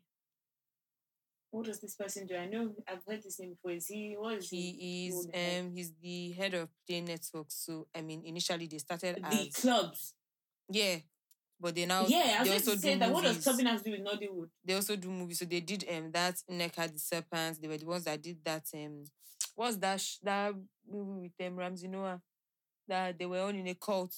[1.50, 2.36] What does this person do?
[2.36, 3.70] I know I've heard this name before.
[3.72, 4.72] Is he what is he?
[4.72, 5.60] He is role in that?
[5.60, 7.46] um he's the head of Play Network.
[7.48, 10.14] So I mean initially they started the as clubs.
[10.68, 10.96] yeah,
[11.60, 13.12] but they now yeah, I they was going also to say do that.
[13.12, 14.48] What does have to do with Nollywood?
[14.64, 15.38] they also do movies.
[15.38, 17.58] So they did um that Neka the Serpents.
[17.58, 19.04] They were the ones that did that um
[19.54, 20.54] what's that sh- that
[20.88, 22.20] movie with them Ramsey Nouah
[22.88, 24.14] that they were all in a cult.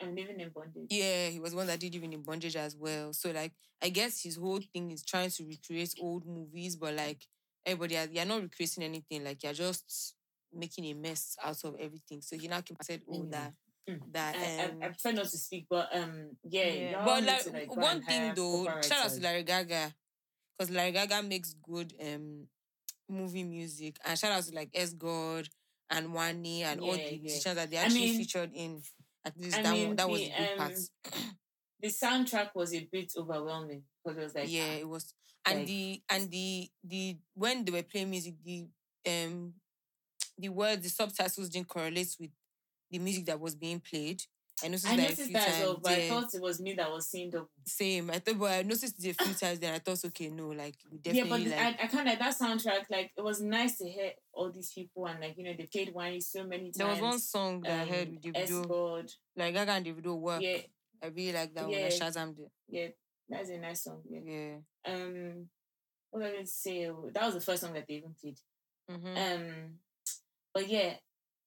[0.00, 0.86] I'm living in bondage.
[0.90, 3.12] Yeah, he was one that did even in bondage as well.
[3.12, 7.22] So like I guess his whole thing is trying to recreate old movies, but like
[7.66, 10.14] everybody has, you're not recreating anything, like you're just
[10.52, 12.20] making a mess out of everything.
[12.22, 13.30] So he now came and said, Oh, Mm.
[13.30, 13.52] that
[13.88, 14.00] Mm.
[14.12, 17.04] that I, um I, I prefer not to speak, but um, yeah, yeah.
[17.04, 19.20] But like, to, like, one thing though, shout out to.
[19.20, 19.94] Larry Gaga.
[20.58, 22.48] Because Larry Gaga makes good um
[23.08, 23.96] movie music.
[24.04, 25.48] And shout out to like S God
[25.90, 27.22] and Wani and all Yeah, the yeah.
[27.22, 28.82] musicians that they I actually mean- featured in
[29.24, 30.72] at least I that mean, that was the, good part.
[30.72, 31.36] um,
[31.80, 35.14] the soundtrack was a bit overwhelming because it was like yeah, ah, it was.
[35.46, 38.66] And like- the and the the when they were playing music, the
[39.06, 39.54] um
[40.36, 42.30] the words, the subtitles didn't correlate with
[42.90, 44.22] the music that was being played.
[44.62, 45.54] I noticed I that a few that times.
[45.60, 48.10] as well, but I thought it was me that was seeing the Same.
[48.10, 49.58] I thought, but I noticed it a few times.
[49.60, 52.06] Then I thought, okay, no, like we yeah, but the- like I, I kind of
[52.06, 52.84] like that soundtrack.
[52.90, 55.92] Like it was nice to hear all these people and like you know they played
[55.94, 56.76] Wine so many times.
[56.76, 60.42] There was one song that I heard um, with Davido, like Gaga and Davido work.
[60.42, 60.58] yeah,
[61.02, 61.74] I really like that one.
[61.76, 61.88] I Yeah.
[61.90, 62.50] Shazammed it.
[62.68, 62.88] yeah,
[63.28, 64.02] that's a nice song.
[64.10, 64.20] Yeah.
[64.24, 64.92] Yeah.
[64.92, 65.48] Um,
[66.10, 66.90] what was I going to say?
[67.14, 68.38] That was the first song that they even played.
[68.88, 69.78] hmm Um,
[70.54, 70.94] but yeah,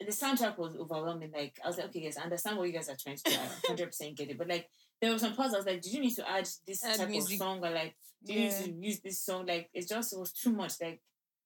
[0.06, 1.32] the soundtrack was overwhelming.
[1.32, 3.36] Like I was like, okay, yes, I understand what you guys are trying to do.
[3.36, 4.38] I hundred percent get it.
[4.38, 4.70] But like
[5.02, 7.10] there were some parts I was like, did you need to add this Add type
[7.10, 7.34] music.
[7.36, 7.96] of song or like
[8.26, 8.60] do you Yeah.
[8.60, 9.46] need to use this song?
[9.48, 10.74] Like it just it was too much.
[10.82, 11.02] Like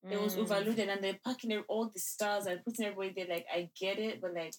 [0.09, 0.39] it was Mm.
[0.43, 3.35] overloaded and they're packing all the stars and putting everybody there.
[3.35, 4.53] Like I get it, but like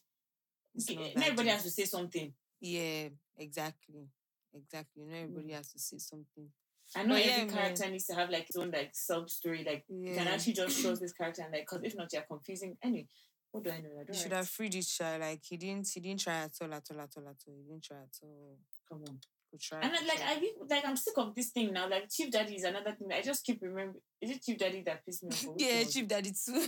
[0.75, 2.33] It's not not everybody has to say something.
[2.61, 4.09] Yeah, exactly.
[4.55, 5.03] Exactly.
[5.05, 5.57] You know, everybody Mm.
[5.57, 6.51] has to say something.
[6.95, 7.49] I know But every yeah, man.
[7.55, 9.65] character needs to have like its own like sub story.
[9.65, 12.77] Like you can actually just show this character and like, because if not, you're confusing.
[12.83, 13.09] Anyway,
[13.53, 13.89] what do I know?
[14.01, 15.23] I He should have freed his child.
[15.23, 15.89] Like he didn't.
[15.89, 16.73] He didn't try at all.
[16.73, 17.01] At all.
[17.01, 17.29] At all.
[17.29, 17.55] At all.
[17.55, 18.59] He didn't try at all.
[18.89, 19.19] Come on.
[19.51, 19.81] Could try.
[19.81, 20.21] And like.
[20.25, 21.89] I like I'm sick of this thing now.
[21.89, 23.09] Like Chief Daddy is another thing.
[23.13, 24.03] I just keep remembering.
[24.21, 25.55] Is it Chief Daddy that pissed me off?
[25.57, 26.09] yeah, was Chief?
[26.09, 26.67] Daddy too.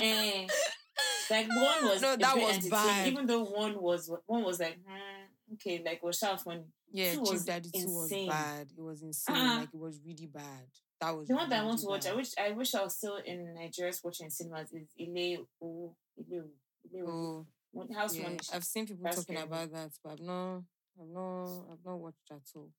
[0.00, 0.46] Eh,
[1.30, 3.08] like one was No, that was bad.
[3.08, 6.64] Even though one was one was like hmm, okay, like was sharp funny.
[6.92, 8.68] yeah, Chief Daddy two was bad.
[8.76, 9.36] It was insane.
[9.36, 9.58] Uh-uh.
[9.60, 10.68] Like it was really bad.
[11.00, 12.96] That was The one that I want to watch, I wish I wish I was
[12.96, 17.46] still in Nigeria watching cinemas is Ile O Ile O Ile O.
[17.72, 18.28] What House yeah.
[18.52, 19.48] I've seen people That's talking scary.
[19.48, 20.62] about that, but I've not,
[21.00, 22.70] I've not, I've not watched at all.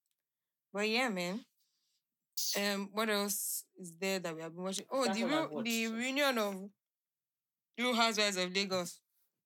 [0.74, 1.41] But yeah, man.
[2.57, 4.86] Um, what else is there that we have been watching?
[4.89, 6.70] Oh, That's the all the reunion of
[7.78, 8.99] Real Housewives of Lagos.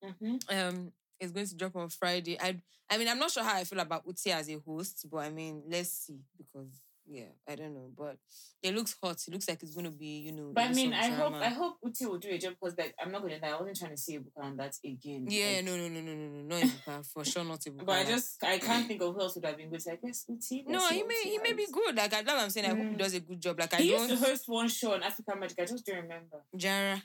[0.03, 0.35] Mm-hmm.
[0.49, 2.37] Um, is going to drop on Friday.
[2.39, 2.57] I,
[2.89, 5.29] I mean, I'm not sure how I feel about Uti as a host, but I
[5.29, 8.17] mean, let's see because yeah, I don't know, but
[8.61, 9.17] it looks hot.
[9.27, 10.51] It looks like it's going to be, you know.
[10.53, 11.33] But I mean, I hope.
[11.33, 13.77] I hope Uti will do a job because like I'm not gonna lie, I wasn't
[13.77, 15.25] trying to see Ebuka on that again.
[15.27, 17.85] Yeah, like, no, no, no, no, no, no, not Ebuka, for sure, not Ebuka.
[17.85, 19.81] But I just I can't think of who else would have been good.
[19.81, 20.65] So I guess Uti.
[20.67, 21.95] No, he may he may be good.
[21.95, 22.67] Like I what I'm saying.
[22.67, 23.59] I hope he does a good job.
[23.59, 25.59] Like I He don't used to host one show on Africa Magic.
[25.59, 26.43] I just don't remember.
[26.55, 27.01] Jara.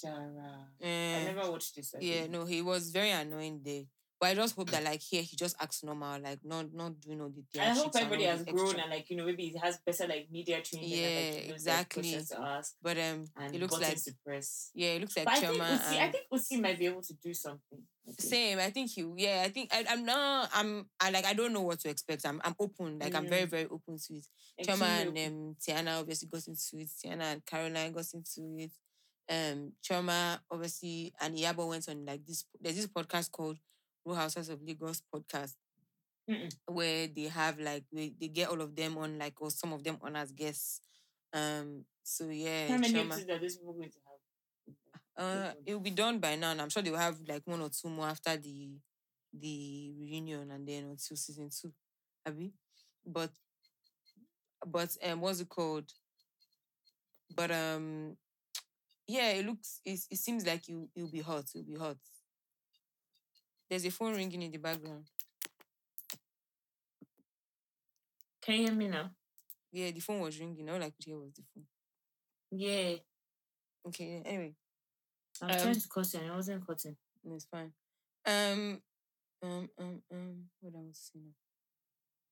[0.00, 0.66] Jara.
[0.82, 1.94] I eh, never watched this.
[2.00, 3.84] Yeah, no, he was very annoying there.
[4.20, 7.20] But I just hope that like here he just acts normal, like not not doing
[7.22, 8.82] all the I hope everybody has the grown extra.
[8.82, 10.92] and like you know maybe he has better like media training.
[10.92, 12.12] and, Yeah, knows, like, exactly.
[12.12, 14.70] to ask But um, and it looks like to press.
[14.74, 17.02] yeah, it looks like But I think Chioma Uti, I think Uti might be able
[17.02, 17.82] to do something.
[18.06, 18.12] I.
[18.18, 18.58] Same.
[18.58, 19.06] I think he.
[19.16, 19.42] Yeah.
[19.46, 20.50] I think I, I'm not.
[20.54, 20.86] I'm.
[20.98, 21.24] I like.
[21.26, 22.26] I don't know what to expect.
[22.26, 22.40] I'm.
[22.44, 22.98] I'm open.
[22.98, 23.50] Like I'm very, Mm.
[23.50, 24.26] very open to it.
[24.66, 26.88] Chioma Extremely and um, Tiana obviously got into it.
[27.04, 28.72] Tiana and Caroline got into it.
[29.32, 32.44] Um, Chioma obviously and Iyabo went on like this.
[32.60, 33.58] There's this podcast called
[34.04, 35.54] Real Houses of Lagos podcast
[36.28, 36.50] Mm-mm.
[36.66, 39.82] where they have like they, they get all of them on like or some of
[39.82, 40.80] them on as guests.
[41.32, 41.84] Um.
[42.02, 43.98] So yeah, How many episodes are these people going to
[45.16, 45.50] have?
[45.50, 47.68] uh, it will be done by now, and I'm sure they'll have like one or
[47.70, 48.70] two more after the
[49.32, 51.72] the reunion, and then until season two,
[52.26, 52.52] Abby.
[53.06, 53.30] But
[54.66, 55.92] but um, what's it called?
[57.34, 58.16] But um,
[59.06, 61.44] yeah, it looks it, it seems like you it'll be hot.
[61.54, 61.96] It'll be hot.
[63.70, 65.04] There's a phone ringing in the background.
[68.42, 69.10] Can you hear me now?
[69.70, 70.68] Yeah, the phone was ringing.
[70.68, 71.66] All I could hear was the phone.
[72.50, 72.96] Yeah.
[73.86, 74.22] Okay.
[74.24, 74.56] Anyway,
[75.40, 76.96] I'm Um, trying to cut it I wasn't cutting.
[77.24, 77.72] it's fine.
[78.26, 78.82] Um,
[79.42, 80.50] um, um, um.
[80.60, 81.34] What I was saying.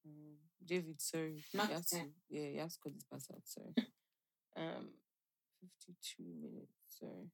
[0.05, 1.45] Um, David, sorry.
[1.55, 3.43] Mark you have to, yeah, you have to cut this part out.
[3.47, 3.74] Sorry.
[4.57, 4.89] um,
[5.61, 6.72] fifty-two minutes.
[6.99, 7.30] Sorry.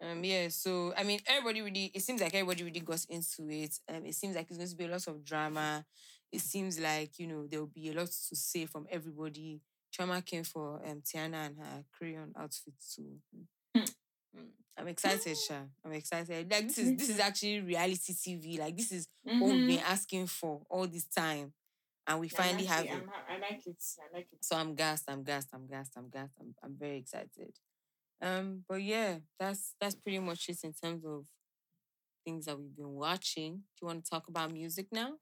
[0.00, 1.90] Um, yeah, so I mean, everybody really.
[1.94, 3.78] It seems like everybody really got into it.
[3.88, 5.84] Um, it seems like it's going to be a lot of drama.
[6.30, 9.60] It seems like you know there will be a lot to say from everybody.
[9.92, 13.16] Chioma came for um Tiana and her crayon outfit too.
[13.74, 13.82] Hmm.
[14.36, 15.60] Mm, I'm excited, Sha.
[15.84, 16.50] I'm excited.
[16.50, 18.58] Like this is this is actually reality TV.
[18.58, 21.52] Like this is what we've been asking for all this time,
[22.06, 22.92] and we I'm finally have it.
[22.92, 23.82] I'm I like it.
[23.98, 24.44] I like it.
[24.44, 25.04] So I'm gassed.
[25.08, 25.48] I'm gassed.
[25.54, 25.94] I'm gassed.
[25.96, 26.34] I'm gassed.
[26.38, 27.54] I'm I'm very excited.
[28.20, 31.24] Um, but yeah, that's that's pretty much it in terms of
[32.24, 33.54] things that we've been watching.
[33.56, 35.14] Do you want to talk about music now?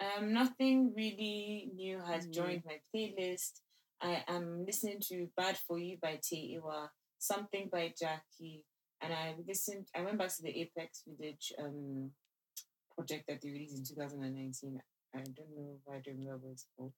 [0.00, 2.32] Um, nothing really new has Mm.
[2.34, 3.60] joined my playlist.
[4.00, 8.64] I am listening to "Bad for You" by Tay Iwar, "Something" by Jackie,
[9.00, 9.88] and I listened.
[9.94, 12.12] I went back to the Apex Village um
[12.94, 14.82] project that they released in 2019.
[15.14, 16.92] I don't know why I don't remember what it's called,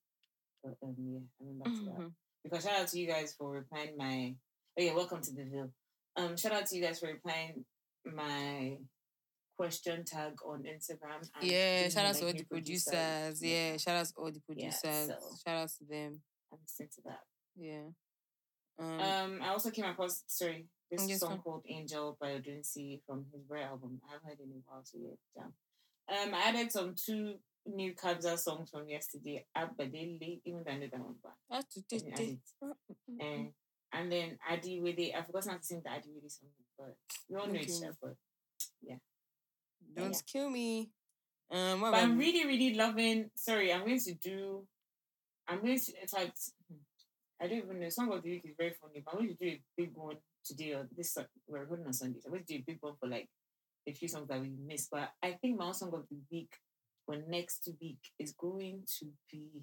[0.64, 2.01] but um, yeah, I went back to that.
[2.01, 2.14] Mhm.
[2.44, 4.36] Because shout out to you guys for replying my.
[4.78, 5.70] Oh yeah, welcome to the Ville.
[6.16, 7.64] Um, shout out to you guys for replying
[8.04, 8.76] my
[9.56, 11.22] question tag on Instagram.
[11.34, 13.42] and Yeah, shout out to all the producers.
[13.42, 15.06] Yeah, shout out to all the Yeah, producers.
[15.08, 16.20] so- Shout out to them.
[16.52, 17.20] I'm listening to that.
[17.56, 17.86] Yeah.
[18.78, 23.42] Um, Um, I also came across sorry this song called "Angel" by Odunsi from his
[23.48, 24.00] rare album.
[24.06, 25.54] I haven't heard it in a while, so yeah, damn.
[26.28, 29.46] Um, I added some two new Kabza songs from yesterday.
[29.56, 32.42] Abadele, even though I know that one, but I didn't
[33.93, 33.99] it.
[33.99, 35.12] And then Adi with it.
[35.16, 36.97] I forgot not to sing the Adi with it song, but
[37.28, 37.97] we all know there.
[38.01, 38.14] But
[39.95, 40.18] Don't yeah.
[40.26, 40.91] kill me.
[41.51, 43.30] Um, what But I'm really, really loving.
[43.37, 44.66] Sorry, I'm going to do.
[45.49, 45.93] I'm going to.
[46.01, 46.78] In fact, hmm,
[47.41, 47.89] I don't even know.
[47.89, 50.16] Song of the week is very funny, but I'm going to do a big one
[50.45, 51.16] today or this.
[51.47, 52.22] We're recording on Sundays.
[52.26, 53.28] I'm going to do a big one for like
[53.87, 54.89] a few songs that we missed.
[54.91, 56.51] But I think my own song of the week
[57.05, 59.62] for next week is going to be.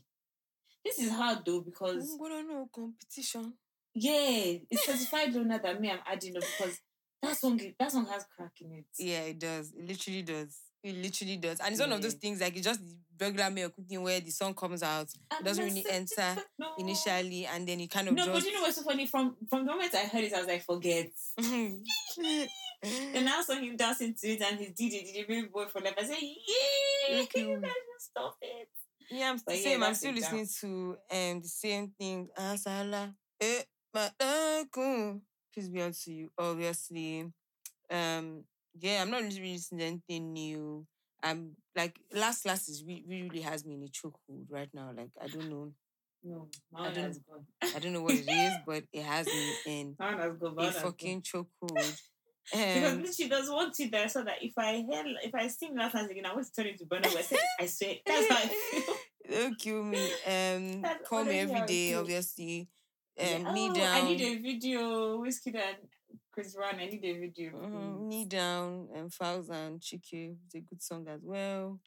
[0.83, 3.53] This is hard though because I'm gonna know competition.
[3.95, 6.79] Yeah, it's certified loner that me I'm adding up because
[7.21, 8.85] that song that song has crack in it.
[8.99, 9.71] Yeah, it does.
[9.77, 10.57] It literally does.
[10.83, 11.59] It literally does.
[11.61, 12.81] And it's one of those things like it's just
[13.19, 15.07] regular mail cooking where the song comes out,
[15.39, 16.73] it doesn't really enter no.
[16.77, 19.05] initially, and then it kind of No, just but you know what's so funny?
[19.05, 21.07] From from the moment I heard it, I was like, forget.
[22.83, 25.79] And now I saw him dancing to it and his DJ, DJ Baby Boy for
[25.79, 25.93] life.
[25.97, 27.17] I said, yay!
[27.19, 28.67] Look Can you guys just stop it?
[29.09, 29.83] Yeah, I'm But the yeah, same.
[29.83, 32.27] I'm still listening to um the same thing.
[32.37, 33.13] Asala.
[33.39, 33.61] Eh,
[33.95, 35.21] malaku.
[35.53, 37.31] Peace be unto you, obviously.
[37.89, 38.43] Um,
[38.79, 40.85] yeah, I'm not really listening to anything new.
[41.21, 44.91] I'm like last last is re- really has me in a chokehold right now.
[44.95, 45.71] Like I don't know,
[46.23, 47.45] No, I don't- has gone.
[47.75, 50.17] I don't know what it is, but it has me in has gone.
[50.17, 50.83] my a one has gone.
[50.83, 52.01] fucking chokehold.
[52.51, 55.47] Because Um, literally, there's one thing that I saw that if I hear, if I
[55.47, 57.23] sing last night again, I want to turn into Burna Boy.
[57.57, 58.47] I swear, that's how I
[58.81, 58.95] feel.
[59.31, 60.03] don't kill me.
[60.27, 61.89] Um, That's call me every day, every how I day.
[61.91, 61.99] feel.
[62.01, 62.67] Obviously,
[63.17, 63.97] Knee oh, down.
[63.97, 65.19] I need a video.
[65.19, 65.77] Wizkid and
[66.31, 66.79] Chris Brown.
[66.79, 67.51] I need a video.
[67.51, 68.09] Mhm, please.
[68.09, 70.35] Knee down and Thousand Chike.
[70.45, 71.79] It's a good song as well.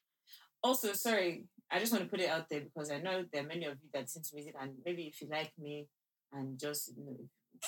[0.63, 3.47] Also, sorry, I just want to put it out there because I know there are
[3.47, 5.89] many of you that listen to music, and maybe if you like me
[6.33, 7.17] and just you know,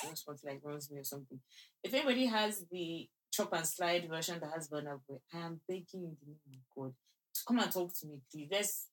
[0.09, 1.39] just want to like runs me or something.
[1.83, 5.85] If anybody has the chop and slide version that has Burna Boy, I am begging
[5.93, 6.93] you in the name of God
[7.33, 8.47] to come and talk to me, please.
[8.51, 8.87] Let's.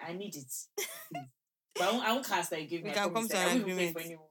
[0.00, 0.52] I need it.
[1.74, 2.90] But I won't, I won't cast that you give We me.
[2.90, 3.92] I can come to an agreement.
[3.94, 4.26] for anyone.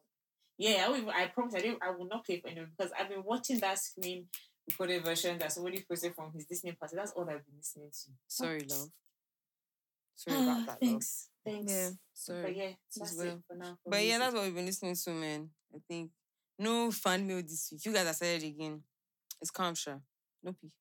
[0.57, 3.09] Yeah, I, will, I promise I, didn't, I will not pay for anyone because I've
[3.09, 4.25] been watching that screen
[4.69, 6.95] recorded version that somebody posted from his Disney party.
[6.95, 8.11] That's all I've been listening to.
[8.27, 8.89] Sorry, love.
[10.15, 10.77] Sorry about that, love.
[10.79, 11.29] Thanks.
[11.43, 11.73] Thanks.
[11.73, 12.57] Yeah, But sorry.
[12.57, 13.27] yeah, that's well.
[13.27, 13.77] it for now.
[13.83, 15.49] for But yeah, that's what we've been listening to, man.
[15.73, 16.11] I think
[16.59, 17.83] no fan mail this week.
[17.85, 18.83] You guys are said it again.
[19.41, 19.99] It's calm, sure.
[20.43, 20.71] No pee.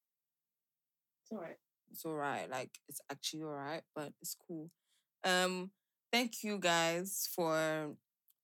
[1.22, 1.56] It's all right.
[1.90, 2.50] It's alright.
[2.50, 4.70] Like it's actually alright, but it's cool.
[5.24, 5.70] Um,
[6.12, 7.94] thank you guys for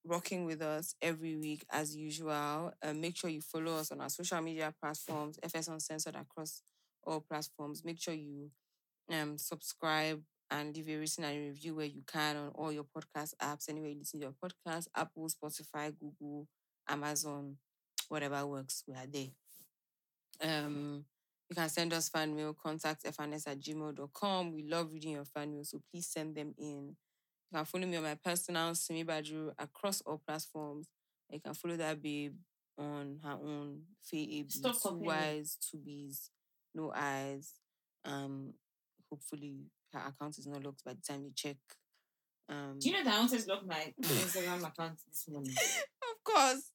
[0.04, 2.72] rocking with us every week as usual.
[2.82, 6.62] Um, make sure you follow us on our social media platforms, FS Uncensored across
[7.04, 7.84] all platforms.
[7.84, 8.50] Make sure you
[9.12, 13.34] um subscribe and leave a rating and review where you can on all your podcast
[13.42, 16.46] apps, anywhere you listen to your podcast, Apple, Spotify, Google,
[16.88, 17.56] Amazon,
[18.08, 19.28] whatever works, we are there.
[20.40, 21.04] Um,
[21.48, 24.52] you can send us fan mail, contact fns at gmail.com.
[24.52, 26.96] We love reading your fan mail, so please send them in.
[27.52, 30.88] You can follow me on my personal Simi Badru across all platforms.
[31.30, 32.34] You can follow that babe
[32.78, 34.44] on her own Faye
[34.98, 35.04] two.
[35.04, 36.30] Y's, two B's,
[36.74, 37.54] no eyes.
[38.04, 38.54] Um,
[39.10, 41.56] hopefully her account is not locked by the time you check.
[42.48, 45.52] Um, Do you know that I wanted to lock my Instagram account this morning?
[45.52, 46.70] of course.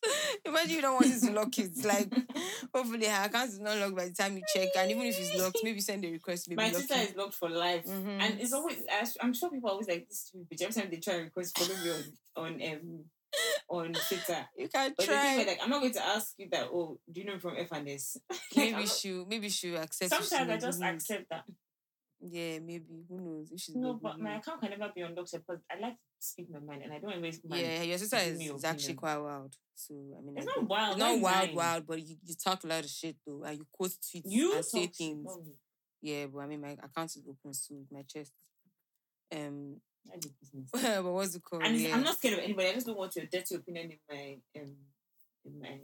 [0.45, 1.71] Imagine you don't want it to lock it.
[1.85, 2.11] Like,
[2.75, 4.69] hopefully her account is not locked by the time you check.
[4.77, 6.49] And even if it's locked, maybe send a request.
[6.49, 7.09] Maybe my Twitter it.
[7.11, 7.85] is locked for life.
[7.85, 8.19] Mhm.
[8.21, 8.81] And it's always,
[9.21, 10.61] I'm sure people always like, this stupid bitch.
[10.61, 11.91] Every time they try and request, follow me
[12.35, 13.05] on, on, um,
[13.69, 14.45] on Twitter.
[14.57, 15.37] You can But try.
[15.47, 18.17] like, I'm not going to ask you that, oh, do you know from FNS?
[18.57, 20.11] maybe she maybe she accept.
[20.11, 21.45] Sometimes I just accept that.
[22.21, 23.03] Yeah, maybe.
[23.09, 23.51] Who knows?
[23.51, 26.51] If she's No, but my account can never be unlocked because I like to speak
[26.51, 27.61] my mind and I don't always mind.
[27.61, 29.55] Yeah, your sister is, is actually quite wild.
[29.73, 30.91] So I mean, It's I not wild.
[30.91, 33.57] It's not why wild, wild, but you, you talk a lot of shit though, and
[33.57, 35.35] you quote tweets You and say shit, things.
[36.01, 38.33] Yeah, but I mean, my account is open, so my chest.
[39.33, 40.69] Um, That's your business.
[41.03, 41.63] but what's it called?
[41.63, 41.95] And yeah.
[41.95, 42.69] I'm not scared of anybody.
[42.69, 44.75] I just don't want your dirty opinion in my um
[45.45, 45.79] in my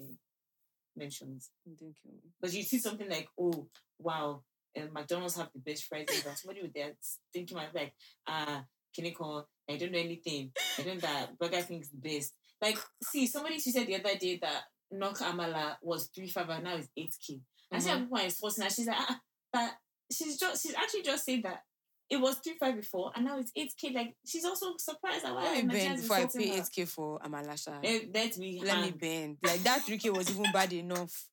[0.95, 1.49] mentions.
[1.65, 1.93] Thank you.
[2.39, 3.67] But you see something like, oh
[3.99, 4.41] wow,
[4.79, 6.35] um, McDonald's have the best fries ever.
[6.35, 6.95] Somebody with that
[7.33, 7.93] thinking myself like,
[8.27, 8.63] ah,
[8.95, 9.47] can you call?
[9.69, 10.51] I don't know anything.
[10.79, 12.33] I don't know that Burger King is the best.
[12.61, 16.63] Like, see, somebody she said the other day that Nok Amala was three five and
[16.63, 17.39] now it's eight k.
[17.71, 18.03] I see how Mhm.
[18.03, 18.21] people are
[18.63, 18.69] her.
[18.69, 19.19] She's like, ah,
[19.51, 19.71] but
[20.11, 21.63] she's just she's actually just saying that
[22.09, 23.91] it was three five before and now it's eight k.
[23.91, 26.85] Like she's also surprised at why Let me Nigerians bend before I pay eight k
[26.85, 27.83] for Amalasha.
[27.83, 29.37] Let, let me Let me bend.
[29.43, 31.27] Like that three k was even bad enough.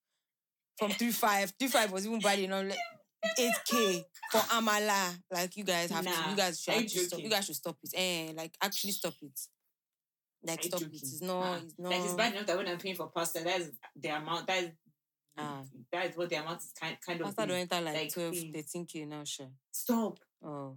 [0.76, 2.76] From three five, three five was even bad enough.
[3.38, 5.16] Eight k for Amala.
[5.30, 6.30] Like you guys have to.
[6.30, 7.20] You guys should actually stop.
[7.20, 7.90] You guys should stop it.
[7.94, 9.40] Eh, like actually stop it.
[10.46, 10.88] Like stop it.
[10.92, 11.42] It's not.
[11.44, 11.90] Ah, It's not.
[11.92, 14.46] Like it's bad enough that when I'm paying for pasta, that's the amount.
[14.46, 14.70] That is
[15.36, 15.62] Ah.
[15.90, 17.26] that is what the amount is kind kind of.
[17.26, 18.52] Pasta don't enter like, like, 12, please.
[18.54, 19.50] 13 k now, sure.
[19.72, 20.18] Stop.
[20.44, 20.76] Oh.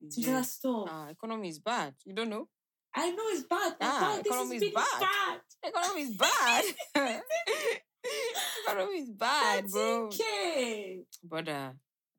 [0.00, 0.88] it's Just stop.
[0.90, 1.94] Ah, economy is bad.
[2.06, 2.48] You don't know?
[2.94, 3.76] I know it's bad.
[3.80, 5.00] Ah, God, this economy is is bad.
[5.00, 5.40] bad.
[5.62, 6.64] Economy is bad.
[8.66, 10.06] economy is bad, bro.
[10.06, 11.04] Okay.
[11.22, 11.74] brother.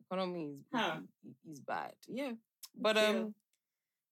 [0.10, 1.00] Economy is Huh.
[1.52, 1.94] is bad.
[2.08, 2.34] Yeah.
[2.76, 3.10] But Yeah.
[3.10, 3.36] um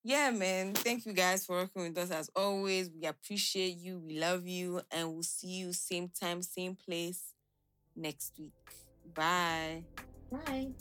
[0.04, 0.74] yeah, man.
[0.74, 2.90] Thank you guys for working with us as always.
[2.90, 4.00] We appreciate you.
[4.00, 4.82] We love you.
[4.92, 7.34] And we'll see you same time, same place
[7.96, 8.54] next week.
[9.14, 9.84] Bye.
[10.32, 10.74] Bye.